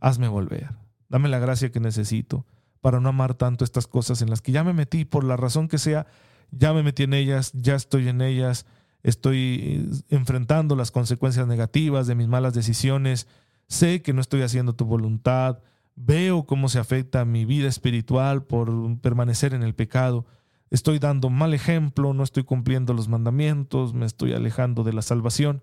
hazme 0.00 0.26
volver. 0.26 0.70
Dame 1.10 1.28
la 1.28 1.38
gracia 1.38 1.70
que 1.70 1.80
necesito 1.80 2.46
para 2.80 2.98
no 2.98 3.10
amar 3.10 3.34
tanto 3.34 3.62
estas 3.62 3.86
cosas 3.86 4.22
en 4.22 4.30
las 4.30 4.40
que 4.40 4.52
ya 4.52 4.64
me 4.64 4.72
metí, 4.72 5.04
por 5.04 5.22
la 5.22 5.36
razón 5.36 5.68
que 5.68 5.76
sea, 5.76 6.06
ya 6.50 6.72
me 6.72 6.82
metí 6.82 7.02
en 7.02 7.12
ellas, 7.12 7.52
ya 7.52 7.74
estoy 7.74 8.08
en 8.08 8.22
ellas, 8.22 8.64
estoy 9.02 9.60
eh, 9.60 9.90
enfrentando 10.08 10.76
las 10.76 10.90
consecuencias 10.90 11.46
negativas 11.46 12.06
de 12.06 12.14
mis 12.14 12.26
malas 12.26 12.54
decisiones, 12.54 13.28
sé 13.68 14.00
que 14.00 14.14
no 14.14 14.22
estoy 14.22 14.40
haciendo 14.40 14.74
tu 14.74 14.86
voluntad, 14.86 15.58
veo 15.94 16.46
cómo 16.46 16.70
se 16.70 16.78
afecta 16.78 17.26
mi 17.26 17.44
vida 17.44 17.68
espiritual 17.68 18.44
por 18.44 18.98
permanecer 19.00 19.52
en 19.52 19.62
el 19.62 19.74
pecado, 19.74 20.24
estoy 20.70 21.00
dando 21.00 21.28
mal 21.28 21.52
ejemplo, 21.52 22.14
no 22.14 22.22
estoy 22.22 22.44
cumpliendo 22.44 22.94
los 22.94 23.08
mandamientos, 23.08 23.92
me 23.92 24.06
estoy 24.06 24.32
alejando 24.32 24.84
de 24.84 24.94
la 24.94 25.02
salvación. 25.02 25.60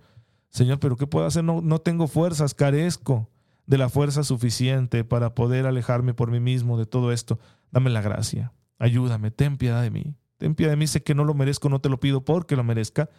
Señor, 0.54 0.80
pero 0.80 0.96
¿qué 0.96 1.08
puedo 1.08 1.26
hacer? 1.26 1.44
No, 1.44 1.62
no 1.62 1.80
tengo 1.80 2.08
fuerzas, 2.08 2.54
carezco 2.54 3.30
de 3.66 3.80
la 3.80 3.90
fuerza 3.90 4.24
suficiente 4.24 5.04
para 5.04 5.34
poder 5.34 5.66
alejarme 5.66 6.14
por 6.14 6.30
mí 6.30 6.40
mismo 6.40 6.78
de 6.78 6.86
todo 6.86 7.12
esto. 7.12 7.40
Dame 7.72 7.90
la 7.90 8.02
gracia, 8.02 8.54
ayúdame, 8.78 9.32
ten 9.32 9.58
piedad 9.58 9.82
de 9.82 9.90
mí. 9.90 10.16
Ten 10.38 10.54
piedad 10.54 10.74
de 10.74 10.78
mí, 10.78 10.86
sé 10.86 11.02
que 11.02 11.16
no 11.16 11.26
lo 11.26 11.34
merezco, 11.34 11.70
no 11.70 11.82
te 11.82 11.90
lo 11.90 12.00
pido 12.00 12.24
porque 12.24 12.56
lo 12.56 12.64
merezca, 12.64 13.10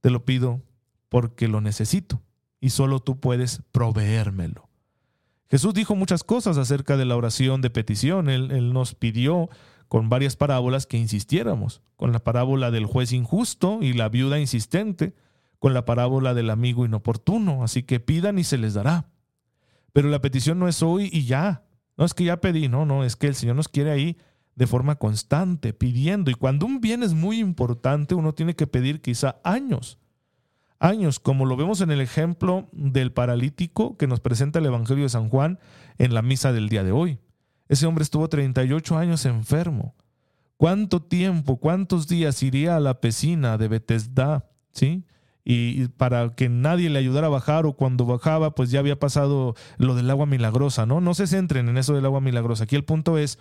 te 0.00 0.08
lo 0.08 0.24
pido 0.24 0.62
porque 1.10 1.48
lo 1.48 1.60
necesito 1.60 2.22
y 2.60 2.70
solo 2.70 3.00
tú 3.00 3.20
puedes 3.20 3.62
proveérmelo. 3.72 4.68
Jesús 5.48 5.74
dijo 5.74 5.96
muchas 5.96 6.24
cosas 6.24 6.56
acerca 6.56 6.96
de 6.96 7.04
la 7.04 7.16
oración 7.16 7.60
de 7.60 7.70
petición. 7.70 8.30
Él, 8.30 8.52
él, 8.52 8.72
nos 8.72 8.94
pidió 8.94 9.50
con 9.88 10.08
varias 10.08 10.36
parábolas 10.36 10.86
que 10.86 10.96
insistiéramos, 10.96 11.82
con 11.96 12.12
la 12.12 12.20
parábola 12.20 12.70
del 12.70 12.86
juez 12.86 13.12
injusto 13.12 13.80
y 13.82 13.92
la 13.92 14.08
viuda 14.08 14.38
insistente, 14.38 15.14
con 15.60 15.74
la 15.74 15.84
parábola 15.84 16.34
del 16.34 16.50
amigo 16.50 16.84
inoportuno, 16.84 17.62
así 17.62 17.84
que 17.84 18.00
pidan 18.00 18.38
y 18.38 18.44
se 18.44 18.58
les 18.58 18.74
dará. 18.74 19.10
Pero 19.92 20.08
la 20.08 20.20
petición 20.20 20.58
no 20.58 20.66
es 20.66 20.82
hoy 20.82 21.08
y 21.12 21.26
ya. 21.26 21.64
No 21.96 22.04
es 22.04 22.14
que 22.14 22.24
ya 22.24 22.40
pedí, 22.40 22.68
no, 22.68 22.86
no, 22.86 23.04
es 23.04 23.14
que 23.14 23.28
el 23.28 23.34
Señor 23.34 23.56
nos 23.56 23.68
quiere 23.68 23.90
ahí 23.90 24.16
de 24.56 24.66
forma 24.66 24.96
constante, 24.96 25.74
pidiendo. 25.74 26.30
Y 26.30 26.34
cuando 26.34 26.64
un 26.64 26.80
bien 26.80 27.02
es 27.02 27.12
muy 27.12 27.38
importante, 27.38 28.14
uno 28.14 28.32
tiene 28.32 28.56
que 28.56 28.66
pedir 28.66 29.02
quizá 29.02 29.36
años. 29.44 29.98
Años, 30.78 31.20
como 31.20 31.44
lo 31.44 31.56
vemos 31.56 31.82
en 31.82 31.90
el 31.90 32.00
ejemplo 32.00 32.68
del 32.72 33.12
paralítico 33.12 33.98
que 33.98 34.06
nos 34.06 34.20
presenta 34.20 34.60
el 34.60 34.66
Evangelio 34.66 35.04
de 35.04 35.10
San 35.10 35.28
Juan 35.28 35.58
en 35.98 36.14
la 36.14 36.22
misa 36.22 36.52
del 36.52 36.70
día 36.70 36.84
de 36.84 36.92
hoy. 36.92 37.18
Ese 37.68 37.86
hombre 37.86 38.02
estuvo 38.02 38.28
38 38.30 38.96
años 38.96 39.26
enfermo. 39.26 39.94
¿Cuánto 40.56 41.02
tiempo, 41.02 41.58
cuántos 41.58 42.08
días 42.08 42.42
iría 42.42 42.76
a 42.76 42.80
la 42.80 43.00
piscina 43.00 43.58
de 43.58 43.68
Betesda? 43.68 44.48
¿Sí? 44.72 45.04
Y 45.44 45.88
para 45.88 46.34
que 46.34 46.48
nadie 46.48 46.90
le 46.90 46.98
ayudara 46.98 47.28
a 47.28 47.30
bajar 47.30 47.66
o 47.66 47.72
cuando 47.72 48.04
bajaba 48.04 48.54
pues 48.54 48.70
ya 48.70 48.80
había 48.80 48.98
pasado 48.98 49.54
lo 49.78 49.94
del 49.94 50.10
agua 50.10 50.26
milagrosa, 50.26 50.86
¿no? 50.86 51.00
No 51.00 51.14
se 51.14 51.26
centren 51.26 51.68
en 51.68 51.78
eso 51.78 51.94
del 51.94 52.04
agua 52.04 52.20
milagrosa. 52.20 52.64
Aquí 52.64 52.76
el 52.76 52.84
punto 52.84 53.18
es 53.18 53.38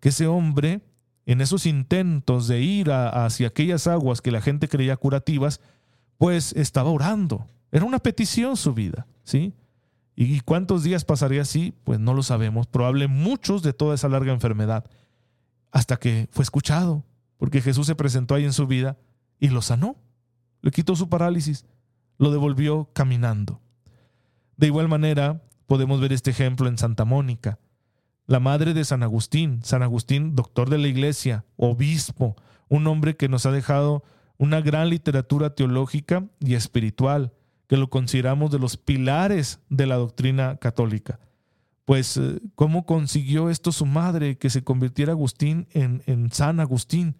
que 0.00 0.08
ese 0.10 0.26
hombre 0.26 0.80
en 1.26 1.40
esos 1.40 1.66
intentos 1.66 2.46
de 2.46 2.60
ir 2.62 2.90
hacia 2.92 3.48
aquellas 3.48 3.88
aguas 3.88 4.20
que 4.20 4.30
la 4.30 4.40
gente 4.40 4.68
creía 4.68 4.96
curativas, 4.96 5.60
pues 6.18 6.52
estaba 6.52 6.90
orando. 6.90 7.46
Era 7.72 7.84
una 7.84 7.98
petición 7.98 8.56
su 8.56 8.74
vida, 8.74 9.06
¿sí? 9.24 9.52
¿Y 10.14 10.40
cuántos 10.40 10.84
días 10.84 11.04
pasaría 11.04 11.42
así? 11.42 11.74
Pues 11.84 11.98
no 11.98 12.14
lo 12.14 12.22
sabemos. 12.22 12.68
Probable 12.68 13.08
muchos 13.08 13.62
de 13.62 13.72
toda 13.72 13.96
esa 13.96 14.08
larga 14.08 14.32
enfermedad. 14.32 14.84
Hasta 15.72 15.96
que 15.96 16.28
fue 16.30 16.44
escuchado, 16.44 17.04
porque 17.38 17.60
Jesús 17.60 17.88
se 17.88 17.96
presentó 17.96 18.34
ahí 18.34 18.44
en 18.44 18.52
su 18.52 18.66
vida 18.68 18.96
y 19.40 19.48
lo 19.48 19.60
sanó 19.62 19.96
le 20.62 20.70
quitó 20.70 20.96
su 20.96 21.08
parálisis, 21.08 21.64
lo 22.18 22.30
devolvió 22.30 22.90
caminando. 22.92 23.60
De 24.56 24.66
igual 24.68 24.88
manera, 24.88 25.42
podemos 25.66 26.00
ver 26.00 26.12
este 26.12 26.30
ejemplo 26.30 26.68
en 26.68 26.78
Santa 26.78 27.04
Mónica, 27.04 27.58
la 28.26 28.40
madre 28.40 28.74
de 28.74 28.84
San 28.84 29.02
Agustín, 29.02 29.60
San 29.62 29.82
Agustín, 29.82 30.34
doctor 30.34 30.68
de 30.68 30.78
la 30.78 30.88
iglesia, 30.88 31.44
obispo, 31.56 32.36
un 32.68 32.86
hombre 32.86 33.16
que 33.16 33.28
nos 33.28 33.46
ha 33.46 33.52
dejado 33.52 34.02
una 34.38 34.60
gran 34.60 34.90
literatura 34.90 35.54
teológica 35.54 36.24
y 36.40 36.54
espiritual, 36.54 37.32
que 37.68 37.76
lo 37.76 37.88
consideramos 37.88 38.50
de 38.50 38.58
los 38.58 38.76
pilares 38.76 39.60
de 39.68 39.86
la 39.86 39.96
doctrina 39.96 40.56
católica. 40.56 41.20
Pues, 41.84 42.16
eh, 42.16 42.40
¿cómo 42.54 42.84
consiguió 42.84 43.48
esto 43.48 43.70
su 43.70 43.86
madre, 43.86 44.36
que 44.38 44.50
se 44.50 44.64
convirtiera 44.64 45.12
Agustín 45.12 45.68
en, 45.70 46.02
en 46.06 46.32
San 46.32 46.58
Agustín, 46.58 47.14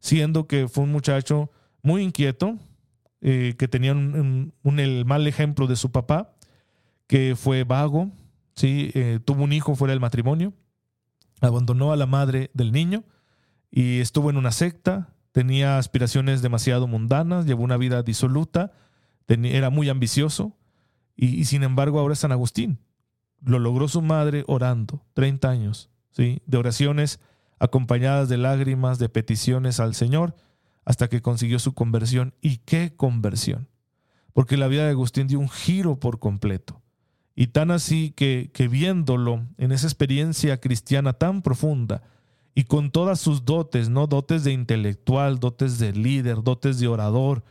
siendo 0.00 0.46
que 0.46 0.68
fue 0.68 0.84
un 0.84 0.92
muchacho 0.92 1.50
muy 1.82 2.02
inquieto, 2.02 2.56
eh, 3.28 3.56
que 3.58 3.66
tenía 3.66 3.90
un, 3.90 4.52
el 4.78 5.04
mal 5.04 5.26
ejemplo 5.26 5.66
de 5.66 5.74
su 5.74 5.90
papá, 5.90 6.36
que 7.08 7.34
fue 7.34 7.64
vago, 7.64 8.12
¿sí? 8.54 8.92
Eh, 8.94 9.18
tuvo 9.24 9.42
un 9.42 9.52
hijo 9.52 9.74
fuera 9.74 9.90
del 9.90 9.98
matrimonio, 9.98 10.52
abandonó 11.40 11.90
a 11.90 11.96
la 11.96 12.06
madre 12.06 12.52
del 12.54 12.70
niño 12.70 13.02
y 13.68 13.98
estuvo 13.98 14.30
en 14.30 14.36
una 14.36 14.52
secta, 14.52 15.12
tenía 15.32 15.76
aspiraciones 15.76 16.40
demasiado 16.40 16.86
mundanas, 16.86 17.46
llevó 17.46 17.64
una 17.64 17.76
vida 17.76 18.04
disoluta, 18.04 18.70
era 19.26 19.70
muy 19.70 19.88
ambicioso 19.88 20.56
y, 21.16 21.46
sin 21.46 21.64
embargo 21.64 21.98
ahora 21.98 22.12
es 22.12 22.20
San 22.20 22.30
Agustín. 22.30 22.78
Lo 23.40 23.58
logró 23.58 23.88
su 23.88 24.02
madre 24.02 24.44
orando, 24.46 25.04
30 25.14 25.50
años, 25.50 25.90
¿sí? 26.12 26.42
de 26.46 26.58
oraciones 26.58 27.18
acompañadas 27.58 28.28
de 28.28 28.36
lágrimas, 28.36 29.00
de 29.00 29.08
peticiones 29.08 29.80
al 29.80 29.96
Señor 29.96 30.36
hasta 30.86 31.08
que 31.08 31.20
consiguió 31.20 31.58
su 31.58 31.74
conversión. 31.74 32.32
¿Y 32.40 32.58
qué 32.58 32.94
conversión? 32.96 33.68
Porque 34.32 34.56
la 34.56 34.68
vida 34.68 34.84
de 34.84 34.90
Agustín 34.90 35.26
dio 35.26 35.38
un 35.38 35.50
giro 35.50 36.00
por 36.00 36.18
completo. 36.18 36.80
Y 37.34 37.48
tan 37.48 37.70
así 37.70 38.12
que, 38.16 38.50
que 38.54 38.68
viéndolo 38.68 39.44
en 39.58 39.72
esa 39.72 39.86
experiencia 39.86 40.58
cristiana 40.58 41.12
tan 41.12 41.42
profunda 41.42 42.02
y 42.54 42.64
con 42.64 42.90
todas 42.90 43.20
sus 43.20 43.44
dotes, 43.44 43.90
¿no? 43.90 44.06
Dotes 44.06 44.44
de 44.44 44.52
intelectual, 44.52 45.38
dotes 45.38 45.78
de 45.78 45.92
líder, 45.92 46.42
dotes 46.42 46.78
de 46.78 46.88
orador, 46.88 47.44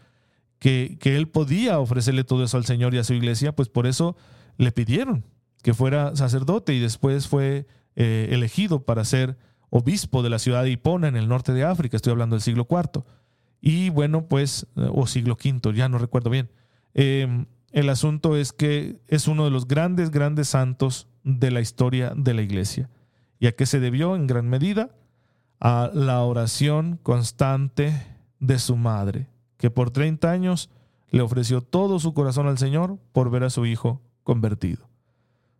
que, 0.57 0.97
que 0.99 1.15
él 1.15 1.27
podía 1.27 1.77
ofrecerle 1.77 2.23
todo 2.23 2.43
eso 2.43 2.57
al 2.57 2.65
Señor 2.65 2.95
y 2.95 2.97
a 2.97 3.03
su 3.03 3.13
iglesia, 3.13 3.55
pues 3.55 3.69
por 3.69 3.85
eso 3.85 4.15
le 4.57 4.71
pidieron 4.71 5.23
que 5.61 5.73
fuera 5.73 6.15
sacerdote 6.15 6.75
y 6.75 6.79
después 6.79 7.27
fue 7.27 7.65
eh, 7.95 8.29
elegido 8.29 8.83
para 8.83 9.03
ser 9.03 9.35
obispo 9.71 10.21
de 10.21 10.29
la 10.29 10.37
ciudad 10.37 10.63
de 10.63 10.69
Hipona 10.69 11.07
en 11.07 11.15
el 11.15 11.27
norte 11.27 11.53
de 11.53 11.63
África, 11.63 11.97
estoy 11.97 12.11
hablando 12.11 12.35
del 12.35 12.43
siglo 12.43 12.67
IV. 12.69 13.03
Y 13.67 13.89
bueno, 13.89 14.27
pues, 14.27 14.67
o 14.75 15.07
siglo 15.07 15.33
V, 15.43 15.73
ya 15.73 15.89
no 15.89 15.97
recuerdo 15.97 16.29
bien. 16.29 16.51
Em, 16.93 17.47
el 17.71 17.89
asunto 17.89 18.37
es 18.37 18.53
que 18.53 19.01
es 19.07 19.27
uno 19.27 19.43
de 19.43 19.49
los 19.49 19.67
grandes, 19.67 20.11
grandes 20.11 20.49
santos 20.49 21.07
de 21.23 21.49
la 21.49 21.61
historia 21.61 22.13
de 22.15 22.35
la 22.35 22.43
iglesia. 22.43 22.91
¿Y 23.39 23.47
a 23.47 23.53
qué 23.53 23.65
se 23.65 23.79
debió 23.79 24.15
en 24.15 24.27
gran 24.27 24.47
medida? 24.47 24.91
A 25.59 25.89
la 25.91 26.21
oración 26.21 26.99
constante 27.01 28.05
de 28.39 28.59
su 28.59 28.75
madre, 28.75 29.29
que 29.57 29.71
por 29.71 29.89
30 29.89 30.29
años 30.29 30.69
le 31.09 31.21
ofreció 31.21 31.61
todo 31.61 31.99
su 31.99 32.13
corazón 32.13 32.45
al 32.45 32.59
Señor 32.59 32.99
por 33.13 33.31
ver 33.31 33.43
a 33.43 33.49
su 33.49 33.65
hijo 33.65 33.99
convertido. 34.21 34.87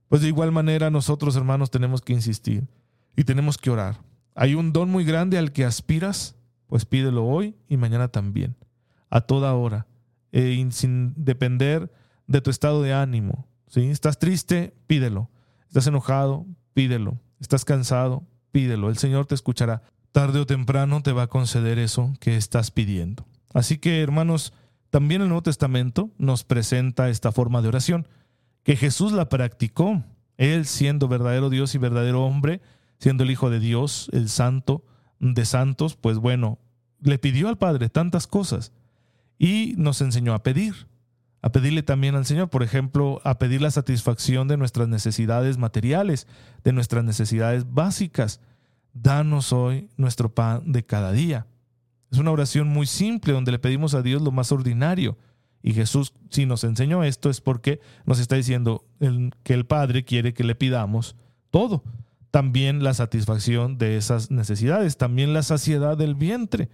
Pues 0.10 0.22
de 0.22 0.28
igual 0.28 0.52
manera 0.52 0.92
nosotros 0.92 1.36
hermanos 1.36 1.72
tenemos 1.72 2.02
que 2.02 2.14
insistir 2.14 2.68
y 3.16 3.24
tenemos 3.24 3.58
que 3.58 3.72
orar. 3.72 3.98
Hay 4.36 4.54
un 4.54 4.74
don 4.74 4.92
muy 4.92 5.06
grande 5.06 5.40
al 5.40 5.52
que 5.52 5.66
aspiras 5.66 6.36
pues 6.68 6.86
pídelo 6.86 7.26
hoy 7.26 7.56
y 7.68 7.78
mañana 7.78 8.08
también, 8.08 8.56
a 9.10 9.22
toda 9.22 9.54
hora, 9.54 9.88
eh, 10.32 10.66
sin 10.72 11.14
depender 11.16 11.92
de 12.28 12.42
tu 12.42 12.50
estado 12.50 12.82
de 12.82 12.94
ánimo. 12.94 13.48
¿sí? 13.68 13.90
Estás 13.90 14.20
triste, 14.20 14.74
pídelo. 14.88 15.30
Estás 15.68 15.88
enojado, 15.88 16.46
pídelo. 16.74 17.20
Estás 17.40 17.66
cansado, 17.66 18.24
pídelo. 18.52 18.90
El 18.90 18.98
Señor 18.98 19.26
te 19.26 19.36
escuchará. 19.36 19.84
Tarde 20.12 20.40
o 20.40 20.46
temprano 20.46 21.02
te 21.02 21.12
va 21.12 21.24
a 21.24 21.28
conceder 21.28 21.78
eso 21.78 22.14
que 22.20 22.38
estás 22.38 22.72
pidiendo. 22.72 23.26
Así 23.54 23.78
que, 23.78 24.02
hermanos, 24.02 24.54
también 24.90 25.22
el 25.22 25.28
Nuevo 25.28 25.44
Testamento 25.44 26.12
nos 26.18 26.44
presenta 26.44 27.10
esta 27.10 27.32
forma 27.32 27.62
de 27.62 27.68
oración, 27.68 28.08
que 28.64 28.76
Jesús 28.78 29.12
la 29.12 29.30
practicó. 29.30 30.04
Él 30.38 30.66
siendo 30.66 31.08
verdadero 31.08 31.50
Dios 31.50 31.76
y 31.76 31.78
verdadero 31.78 32.24
hombre, 32.24 32.62
siendo 33.00 33.24
el 33.24 33.32
Hijo 33.32 33.50
de 33.50 33.60
Dios, 33.60 34.10
el 34.14 34.30
Santo, 34.30 34.84
de 35.34 35.46
santos, 35.46 35.96
pues 35.96 36.18
bueno, 36.18 36.60
le 37.02 37.18
pidió 37.18 37.48
al 37.50 37.58
Padre 37.58 37.90
tantas 37.90 38.28
cosas 38.28 38.72
y 39.38 39.74
nos 39.78 40.02
enseñó 40.02 40.34
a 40.34 40.44
pedir, 40.44 40.88
a 41.42 41.52
pedirle 41.52 41.84
también 41.84 42.16
al 42.16 42.26
Señor, 42.26 42.50
por 42.50 42.64
ejemplo, 42.64 43.22
a 43.24 43.38
pedir 43.38 43.62
la 43.62 43.72
satisfacción 43.72 44.48
de 44.48 44.58
nuestras 44.58 44.88
necesidades 44.88 45.58
materiales, 45.58 46.28
de 46.64 46.74
nuestras 46.74 47.04
necesidades 47.04 47.72
básicas. 47.72 48.40
Danos 48.94 49.52
hoy 49.54 49.90
nuestro 49.98 50.34
pan 50.34 50.72
de 50.72 50.86
cada 50.86 51.12
día. 51.12 51.48
Es 52.12 52.18
una 52.18 52.32
oración 52.32 52.68
muy 52.68 52.88
simple 52.88 53.34
donde 53.34 53.52
le 53.52 53.60
pedimos 53.60 53.94
a 53.94 54.02
Dios 54.02 54.22
lo 54.22 54.32
más 54.32 54.52
ordinario. 54.52 55.18
Y 55.62 55.74
Jesús, 55.74 56.14
si 56.30 56.46
nos 56.46 56.64
enseñó 56.64 57.04
esto, 57.04 57.30
es 57.30 57.42
porque 57.42 57.82
nos 58.06 58.20
está 58.20 58.36
diciendo 58.36 58.86
que 59.44 59.54
el 59.54 59.66
Padre 59.66 60.06
quiere 60.06 60.34
que 60.34 60.44
le 60.44 60.56
pidamos 60.56 61.16
todo. 61.50 61.84
También 62.36 62.84
la 62.84 62.94
satisfacción 62.94 63.78
de 63.78 63.96
esas 63.96 64.30
necesidades, 64.30 64.98
también 64.98 65.32
la 65.32 65.42
saciedad 65.42 65.96
del 65.96 66.16
vientre, 66.16 66.68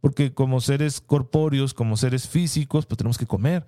porque 0.00 0.32
como 0.32 0.62
seres 0.62 1.02
corpóreos, 1.02 1.74
como 1.74 1.98
seres 1.98 2.26
físicos, 2.26 2.86
pues 2.86 2.96
tenemos 2.96 3.18
que 3.18 3.26
comer. 3.26 3.66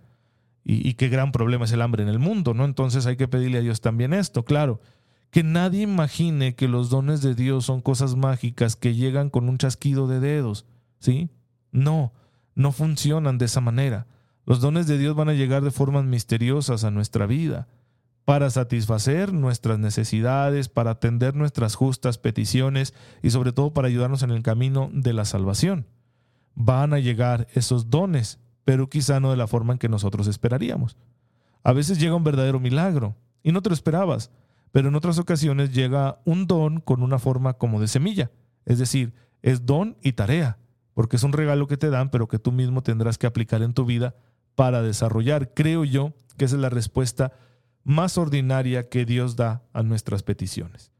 Y, 0.64 0.88
y 0.88 0.94
qué 0.94 1.10
gran 1.10 1.32
problema 1.32 1.66
es 1.66 1.72
el 1.72 1.82
hambre 1.82 2.02
en 2.02 2.08
el 2.08 2.18
mundo, 2.18 2.54
¿no? 2.54 2.64
Entonces 2.64 3.04
hay 3.04 3.18
que 3.18 3.28
pedirle 3.28 3.58
a 3.58 3.60
Dios 3.60 3.82
también 3.82 4.14
esto, 4.14 4.46
claro. 4.46 4.80
Que 5.28 5.42
nadie 5.42 5.82
imagine 5.82 6.54
que 6.54 6.66
los 6.66 6.88
dones 6.88 7.20
de 7.20 7.34
Dios 7.34 7.66
son 7.66 7.82
cosas 7.82 8.16
mágicas 8.16 8.74
que 8.74 8.94
llegan 8.94 9.28
con 9.28 9.46
un 9.50 9.58
chasquido 9.58 10.08
de 10.08 10.20
dedos, 10.20 10.64
¿sí? 10.98 11.28
No, 11.72 12.14
no 12.54 12.72
funcionan 12.72 13.36
de 13.36 13.44
esa 13.44 13.60
manera. 13.60 14.06
Los 14.46 14.62
dones 14.62 14.86
de 14.86 14.96
Dios 14.96 15.14
van 15.14 15.28
a 15.28 15.34
llegar 15.34 15.62
de 15.62 15.70
formas 15.70 16.06
misteriosas 16.06 16.84
a 16.84 16.90
nuestra 16.90 17.26
vida 17.26 17.68
para 18.24 18.48
satisfacer 18.50 19.32
nuestras 19.32 19.78
necesidades, 19.78 20.68
para 20.68 20.92
atender 20.92 21.34
nuestras 21.34 21.74
justas 21.74 22.18
peticiones 22.18 22.94
y 23.22 23.30
sobre 23.30 23.52
todo 23.52 23.72
para 23.72 23.88
ayudarnos 23.88 24.22
en 24.22 24.30
el 24.30 24.42
camino 24.42 24.90
de 24.92 25.12
la 25.12 25.24
salvación. 25.24 25.86
Van 26.54 26.94
a 26.94 27.00
llegar 27.00 27.46
esos 27.54 27.90
dones, 27.90 28.38
pero 28.64 28.88
quizá 28.88 29.20
no 29.20 29.30
de 29.30 29.36
la 29.36 29.46
forma 29.46 29.74
en 29.74 29.78
que 29.78 29.88
nosotros 29.88 30.26
esperaríamos. 30.26 30.96
A 31.62 31.72
veces 31.72 31.98
llega 31.98 32.14
un 32.14 32.24
verdadero 32.24 32.60
milagro 32.60 33.16
y 33.42 33.52
no 33.52 33.60
te 33.60 33.68
lo 33.68 33.74
esperabas, 33.74 34.30
pero 34.72 34.88
en 34.88 34.94
otras 34.94 35.18
ocasiones 35.18 35.72
llega 35.72 36.20
un 36.24 36.46
don 36.46 36.80
con 36.80 37.02
una 37.02 37.18
forma 37.18 37.54
como 37.54 37.80
de 37.80 37.88
semilla, 37.88 38.30
es 38.64 38.78
decir, 38.78 39.12
es 39.42 39.66
don 39.66 39.98
y 40.02 40.12
tarea, 40.12 40.58
porque 40.94 41.16
es 41.16 41.22
un 41.24 41.32
regalo 41.32 41.66
que 41.66 41.76
te 41.76 41.90
dan, 41.90 42.10
pero 42.10 42.28
que 42.28 42.38
tú 42.38 42.52
mismo 42.52 42.82
tendrás 42.82 43.18
que 43.18 43.26
aplicar 43.26 43.62
en 43.62 43.74
tu 43.74 43.84
vida 43.84 44.14
para 44.54 44.80
desarrollar. 44.80 45.52
Creo 45.52 45.84
yo 45.84 46.14
que 46.38 46.46
esa 46.46 46.56
es 46.56 46.62
la 46.62 46.70
respuesta 46.70 47.32
más 47.84 48.18
ordinaria 48.18 48.88
que 48.88 49.04
Dios 49.04 49.36
da 49.36 49.62
a 49.72 49.82
nuestras 49.82 50.22
peticiones. 50.22 50.90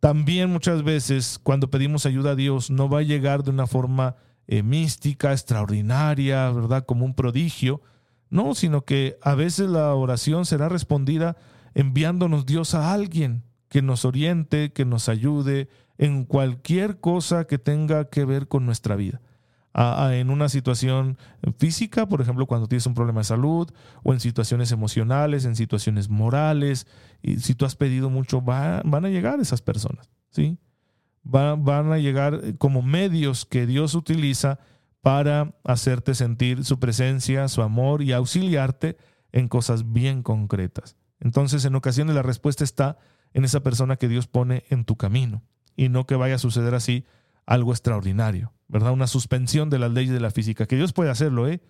También 0.00 0.50
muchas 0.50 0.82
veces 0.82 1.40
cuando 1.42 1.70
pedimos 1.70 2.04
ayuda 2.04 2.32
a 2.32 2.36
Dios 2.36 2.70
no 2.70 2.88
va 2.88 2.98
a 2.98 3.02
llegar 3.02 3.42
de 3.42 3.50
una 3.50 3.66
forma 3.66 4.16
eh, 4.46 4.62
mística, 4.62 5.32
extraordinaria, 5.32 6.50
¿verdad? 6.50 6.84
Como 6.84 7.04
un 7.04 7.14
prodigio. 7.14 7.80
No, 8.28 8.54
sino 8.54 8.84
que 8.84 9.18
a 9.22 9.34
veces 9.34 9.68
la 9.68 9.94
oración 9.94 10.44
será 10.44 10.68
respondida 10.68 11.36
enviándonos 11.74 12.44
Dios 12.44 12.74
a 12.74 12.92
alguien 12.92 13.44
que 13.68 13.82
nos 13.82 14.04
oriente, 14.04 14.72
que 14.72 14.84
nos 14.84 15.08
ayude 15.08 15.68
en 15.98 16.24
cualquier 16.24 17.00
cosa 17.00 17.46
que 17.46 17.58
tenga 17.58 18.10
que 18.10 18.24
ver 18.24 18.48
con 18.48 18.66
nuestra 18.66 18.96
vida 18.96 19.20
en 19.76 20.30
una 20.30 20.48
situación 20.48 21.18
física, 21.58 22.08
por 22.08 22.20
ejemplo, 22.20 22.46
cuando 22.46 22.66
tienes 22.66 22.86
un 22.86 22.94
problema 22.94 23.20
de 23.20 23.24
salud, 23.24 23.70
o 24.02 24.12
en 24.12 24.20
situaciones 24.20 24.72
emocionales, 24.72 25.44
en 25.44 25.54
situaciones 25.54 26.08
morales. 26.08 26.86
Y 27.22 27.40
si 27.40 27.54
tú 27.54 27.66
has 27.66 27.76
pedido 27.76 28.08
mucho, 28.08 28.40
van 28.40 29.04
a 29.04 29.08
llegar 29.08 29.38
esas 29.40 29.60
personas, 29.60 30.10
¿sí? 30.30 30.58
van 31.22 31.92
a 31.92 31.98
llegar 31.98 32.56
como 32.58 32.82
medios 32.82 33.46
que 33.46 33.66
Dios 33.66 33.94
utiliza 33.94 34.60
para 35.02 35.54
hacerte 35.64 36.14
sentir 36.14 36.64
su 36.64 36.78
presencia, 36.78 37.48
su 37.48 37.62
amor 37.62 38.02
y 38.02 38.12
auxiliarte 38.12 38.96
en 39.32 39.48
cosas 39.48 39.92
bien 39.92 40.22
concretas. 40.22 40.96
Entonces, 41.20 41.64
en 41.64 41.74
ocasiones 41.74 42.14
la 42.14 42.22
respuesta 42.22 42.64
está 42.64 42.98
en 43.32 43.44
esa 43.44 43.60
persona 43.60 43.96
que 43.96 44.08
Dios 44.08 44.26
pone 44.26 44.64
en 44.70 44.84
tu 44.84 44.96
camino 44.96 45.42
y 45.76 45.88
no 45.88 46.06
que 46.06 46.16
vaya 46.16 46.36
a 46.36 46.38
suceder 46.38 46.74
así 46.74 47.04
algo 47.44 47.72
extraordinario. 47.72 48.52
¿Verdad? 48.68 48.92
Una 48.92 49.06
suspensión 49.06 49.70
de 49.70 49.78
las 49.78 49.92
leyes 49.92 50.12
de 50.12 50.20
la 50.20 50.30
física, 50.30 50.66
que 50.66 50.76
Dios 50.76 50.92
puede 50.92 51.10
hacerlo, 51.10 51.48
¿eh? 51.48 51.60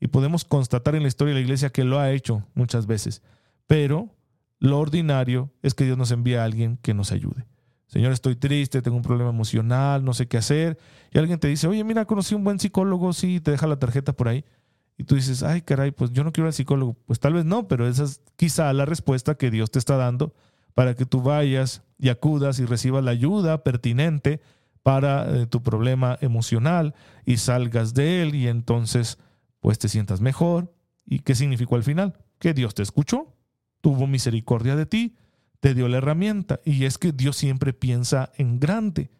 Y 0.00 0.08
podemos 0.08 0.44
constatar 0.44 0.94
en 0.94 1.02
la 1.02 1.08
historia 1.08 1.34
de 1.34 1.40
la 1.40 1.44
iglesia 1.44 1.70
que 1.70 1.84
lo 1.84 2.00
ha 2.00 2.10
hecho 2.10 2.44
muchas 2.54 2.86
veces. 2.86 3.22
Pero 3.66 4.14
lo 4.58 4.78
ordinario 4.78 5.50
es 5.62 5.74
que 5.74 5.84
Dios 5.84 5.96
nos 5.96 6.10
envía 6.10 6.42
a 6.42 6.44
alguien 6.44 6.76
que 6.82 6.94
nos 6.94 7.12
ayude. 7.12 7.46
Señor, 7.86 8.12
estoy 8.12 8.36
triste, 8.36 8.80
tengo 8.80 8.96
un 8.96 9.02
problema 9.02 9.30
emocional, 9.30 10.04
no 10.04 10.14
sé 10.14 10.26
qué 10.26 10.38
hacer. 10.38 10.78
Y 11.12 11.18
alguien 11.18 11.38
te 11.38 11.48
dice, 11.48 11.68
oye, 11.68 11.84
mira, 11.84 12.04
conocí 12.04 12.34
un 12.34 12.42
buen 12.42 12.58
psicólogo, 12.58 13.12
sí, 13.12 13.40
te 13.40 13.50
deja 13.50 13.66
la 13.66 13.78
tarjeta 13.78 14.12
por 14.14 14.28
ahí. 14.28 14.44
Y 14.96 15.04
tú 15.04 15.14
dices, 15.14 15.42
ay, 15.42 15.62
caray, 15.62 15.90
pues 15.90 16.12
yo 16.12 16.24
no 16.24 16.32
quiero 16.32 16.46
al 16.46 16.54
psicólogo. 16.54 16.96
Pues 17.06 17.20
tal 17.20 17.34
vez 17.34 17.44
no, 17.44 17.68
pero 17.68 17.86
esa 17.86 18.04
es 18.04 18.22
quizá 18.36 18.72
la 18.72 18.86
respuesta 18.86 19.34
que 19.34 19.50
Dios 19.50 19.70
te 19.70 19.78
está 19.78 19.96
dando 19.96 20.34
para 20.74 20.94
que 20.94 21.06
tú 21.06 21.22
vayas 21.22 21.82
y 21.98 22.08
acudas 22.08 22.58
y 22.58 22.64
recibas 22.64 23.04
la 23.04 23.10
ayuda 23.10 23.62
pertinente 23.62 24.40
para 24.82 25.28
eh, 25.28 25.46
tu 25.46 25.62
problema 25.62 26.18
emocional 26.20 26.94
y 27.24 27.36
salgas 27.36 27.94
de 27.94 28.22
él 28.22 28.34
y 28.34 28.48
entonces 28.48 29.18
pues 29.60 29.78
te 29.78 29.88
sientas 29.88 30.20
mejor. 30.20 30.74
¿Y 31.04 31.20
qué 31.20 31.34
significó 31.34 31.76
al 31.76 31.84
final? 31.84 32.18
Que 32.38 32.54
Dios 32.54 32.74
te 32.74 32.82
escuchó, 32.82 33.34
tuvo 33.80 34.06
misericordia 34.06 34.76
de 34.76 34.86
ti, 34.86 35.16
te 35.60 35.74
dio 35.74 35.88
la 35.88 35.98
herramienta 35.98 36.60
y 36.64 36.84
es 36.84 36.98
que 36.98 37.12
Dios 37.12 37.36
siempre 37.36 37.72
piensa 37.72 38.32
en 38.36 38.58
grande. 38.58 39.10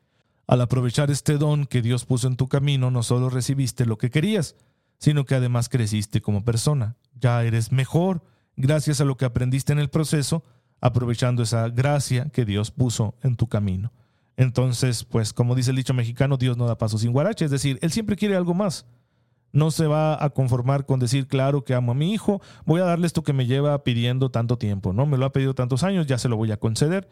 Al 0.46 0.60
aprovechar 0.60 1.10
este 1.10 1.38
don 1.38 1.66
que 1.66 1.82
Dios 1.82 2.04
puso 2.04 2.26
en 2.26 2.36
tu 2.36 2.48
camino, 2.48 2.90
no 2.90 3.02
solo 3.02 3.30
recibiste 3.30 3.86
lo 3.86 3.96
que 3.96 4.10
querías, 4.10 4.56
sino 4.98 5.24
que 5.24 5.36
además 5.36 5.68
creciste 5.68 6.20
como 6.20 6.44
persona. 6.44 6.96
Ya 7.20 7.42
eres 7.44 7.72
mejor 7.72 8.24
gracias 8.56 9.00
a 9.00 9.04
lo 9.04 9.16
que 9.16 9.24
aprendiste 9.24 9.72
en 9.72 9.78
el 9.78 9.90
proceso, 9.90 10.44
aprovechando 10.80 11.44
esa 11.44 11.68
gracia 11.68 12.28
que 12.30 12.44
Dios 12.44 12.70
puso 12.72 13.14
en 13.22 13.36
tu 13.36 13.48
camino. 13.48 13.92
Entonces, 14.36 15.04
pues 15.04 15.32
como 15.32 15.54
dice 15.54 15.70
el 15.70 15.76
dicho 15.76 15.94
mexicano, 15.94 16.36
Dios 16.36 16.56
no 16.56 16.66
da 16.66 16.78
paso 16.78 16.98
sin 16.98 17.12
guarache, 17.12 17.44
es 17.44 17.50
decir, 17.50 17.78
Él 17.82 17.92
siempre 17.92 18.16
quiere 18.16 18.36
algo 18.36 18.54
más. 18.54 18.86
No 19.52 19.70
se 19.70 19.86
va 19.86 20.22
a 20.24 20.30
conformar 20.30 20.86
con 20.86 20.98
decir, 20.98 21.26
claro 21.26 21.62
que 21.62 21.74
amo 21.74 21.92
a 21.92 21.94
mi 21.94 22.14
hijo, 22.14 22.40
voy 22.64 22.80
a 22.80 22.84
darle 22.84 23.06
esto 23.06 23.22
que 23.22 23.34
me 23.34 23.46
lleva 23.46 23.84
pidiendo 23.84 24.30
tanto 24.30 24.56
tiempo, 24.56 24.94
¿no? 24.94 25.04
Me 25.04 25.18
lo 25.18 25.26
ha 25.26 25.32
pedido 25.32 25.54
tantos 25.54 25.82
años, 25.82 26.06
ya 26.06 26.16
se 26.16 26.30
lo 26.30 26.36
voy 26.36 26.52
a 26.52 26.56
conceder. 26.56 27.08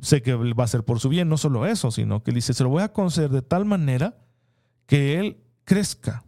Sé 0.00 0.20
que 0.20 0.34
va 0.34 0.64
a 0.64 0.68
ser 0.68 0.84
por 0.84 0.98
su 0.98 1.08
bien, 1.08 1.28
no 1.28 1.38
solo 1.38 1.64
eso, 1.64 1.92
sino 1.92 2.22
que 2.24 2.32
dice, 2.32 2.54
se 2.54 2.64
lo 2.64 2.70
voy 2.70 2.82
a 2.82 2.92
conceder 2.92 3.30
de 3.30 3.42
tal 3.42 3.64
manera 3.64 4.18
que 4.86 5.18
él 5.18 5.38
crezca 5.64 6.24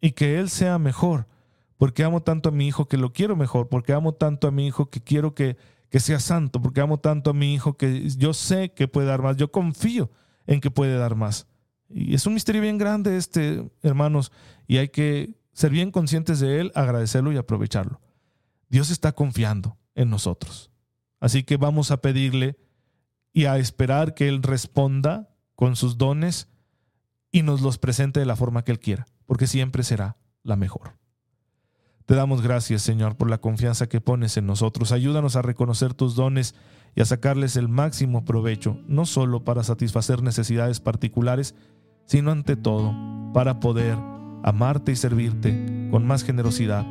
y 0.00 0.12
que 0.12 0.38
él 0.38 0.50
sea 0.50 0.78
mejor, 0.78 1.26
porque 1.76 2.02
amo 2.02 2.22
tanto 2.22 2.48
a 2.48 2.52
mi 2.52 2.66
hijo 2.66 2.88
que 2.88 2.96
lo 2.96 3.12
quiero 3.12 3.36
mejor, 3.36 3.68
porque 3.68 3.92
amo 3.92 4.12
tanto 4.12 4.48
a 4.48 4.50
mi 4.50 4.66
hijo 4.66 4.90
que 4.90 5.00
quiero 5.00 5.34
que 5.34 5.56
que 5.90 6.00
sea 6.00 6.20
santo, 6.20 6.60
porque 6.60 6.80
amo 6.80 6.98
tanto 6.98 7.30
a 7.30 7.34
mi 7.34 7.54
hijo 7.54 7.76
que 7.76 8.08
yo 8.10 8.34
sé 8.34 8.72
que 8.72 8.88
puede 8.88 9.06
dar 9.06 9.22
más, 9.22 9.36
yo 9.36 9.50
confío 9.50 10.10
en 10.46 10.60
que 10.60 10.70
puede 10.70 10.96
dar 10.96 11.14
más. 11.14 11.46
Y 11.88 12.14
es 12.14 12.26
un 12.26 12.34
misterio 12.34 12.62
bien 12.62 12.78
grande 12.78 13.16
este, 13.16 13.70
hermanos, 13.82 14.32
y 14.66 14.78
hay 14.78 14.88
que 14.88 15.34
ser 15.52 15.70
bien 15.70 15.90
conscientes 15.90 16.40
de 16.40 16.60
él, 16.60 16.72
agradecerlo 16.74 17.32
y 17.32 17.36
aprovecharlo. 17.36 18.00
Dios 18.68 18.90
está 18.90 19.12
confiando 19.12 19.78
en 19.94 20.10
nosotros. 20.10 20.70
Así 21.20 21.44
que 21.44 21.56
vamos 21.56 21.90
a 21.90 22.00
pedirle 22.00 22.56
y 23.32 23.44
a 23.44 23.58
esperar 23.58 24.14
que 24.14 24.28
Él 24.28 24.42
responda 24.42 25.34
con 25.54 25.76
sus 25.76 25.98
dones 25.98 26.48
y 27.30 27.42
nos 27.42 27.60
los 27.60 27.78
presente 27.78 28.20
de 28.20 28.26
la 28.26 28.36
forma 28.36 28.64
que 28.64 28.72
Él 28.72 28.78
quiera, 28.78 29.06
porque 29.26 29.46
siempre 29.46 29.82
será 29.82 30.16
la 30.42 30.56
mejor. 30.56 30.98
Te 32.06 32.14
damos 32.14 32.40
gracias, 32.40 32.82
Señor, 32.82 33.16
por 33.16 33.28
la 33.28 33.38
confianza 33.38 33.88
que 33.88 34.00
pones 34.00 34.36
en 34.36 34.46
nosotros. 34.46 34.92
Ayúdanos 34.92 35.34
a 35.34 35.42
reconocer 35.42 35.92
tus 35.92 36.14
dones 36.14 36.54
y 36.94 37.00
a 37.00 37.04
sacarles 37.04 37.56
el 37.56 37.68
máximo 37.68 38.24
provecho, 38.24 38.78
no 38.86 39.06
solo 39.06 39.42
para 39.42 39.64
satisfacer 39.64 40.22
necesidades 40.22 40.78
particulares, 40.78 41.56
sino 42.06 42.30
ante 42.30 42.54
todo 42.54 42.94
para 43.34 43.58
poder 43.58 43.98
amarte 44.44 44.92
y 44.92 44.96
servirte 44.96 45.88
con 45.90 46.06
más 46.06 46.22
generosidad 46.22 46.86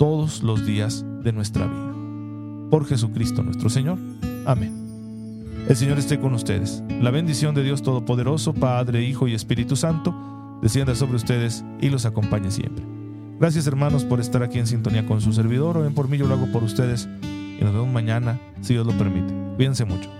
todos 0.00 0.42
los 0.42 0.66
días 0.66 1.04
de 1.22 1.32
nuestra 1.32 1.66
vida. 1.66 2.68
Por 2.70 2.86
Jesucristo 2.86 3.44
nuestro 3.44 3.70
Señor. 3.70 3.98
Amén. 4.46 5.64
El 5.68 5.76
Señor 5.76 5.98
esté 5.98 6.18
con 6.18 6.34
ustedes. 6.34 6.82
La 7.00 7.12
bendición 7.12 7.54
de 7.54 7.62
Dios 7.62 7.82
Todopoderoso, 7.82 8.52
Padre, 8.52 9.04
Hijo 9.04 9.28
y 9.28 9.34
Espíritu 9.34 9.76
Santo, 9.76 10.58
descienda 10.60 10.96
sobre 10.96 11.16
ustedes 11.16 11.64
y 11.80 11.88
los 11.90 12.04
acompañe 12.04 12.50
siempre. 12.50 12.99
Gracias 13.40 13.66
hermanos 13.66 14.04
por 14.04 14.20
estar 14.20 14.42
aquí 14.42 14.58
en 14.58 14.66
sintonía 14.66 15.06
con 15.06 15.22
su 15.22 15.32
servidor. 15.32 15.78
Oren 15.78 15.94
por 15.94 16.08
mí, 16.08 16.18
yo 16.18 16.26
lo 16.26 16.34
hago 16.34 16.52
por 16.52 16.62
ustedes. 16.62 17.08
Y 17.22 17.64
nos 17.64 17.72
vemos 17.72 17.88
mañana, 17.88 18.38
si 18.60 18.74
Dios 18.74 18.86
lo 18.86 18.92
permite. 18.92 19.32
Cuídense 19.56 19.86
mucho. 19.86 20.10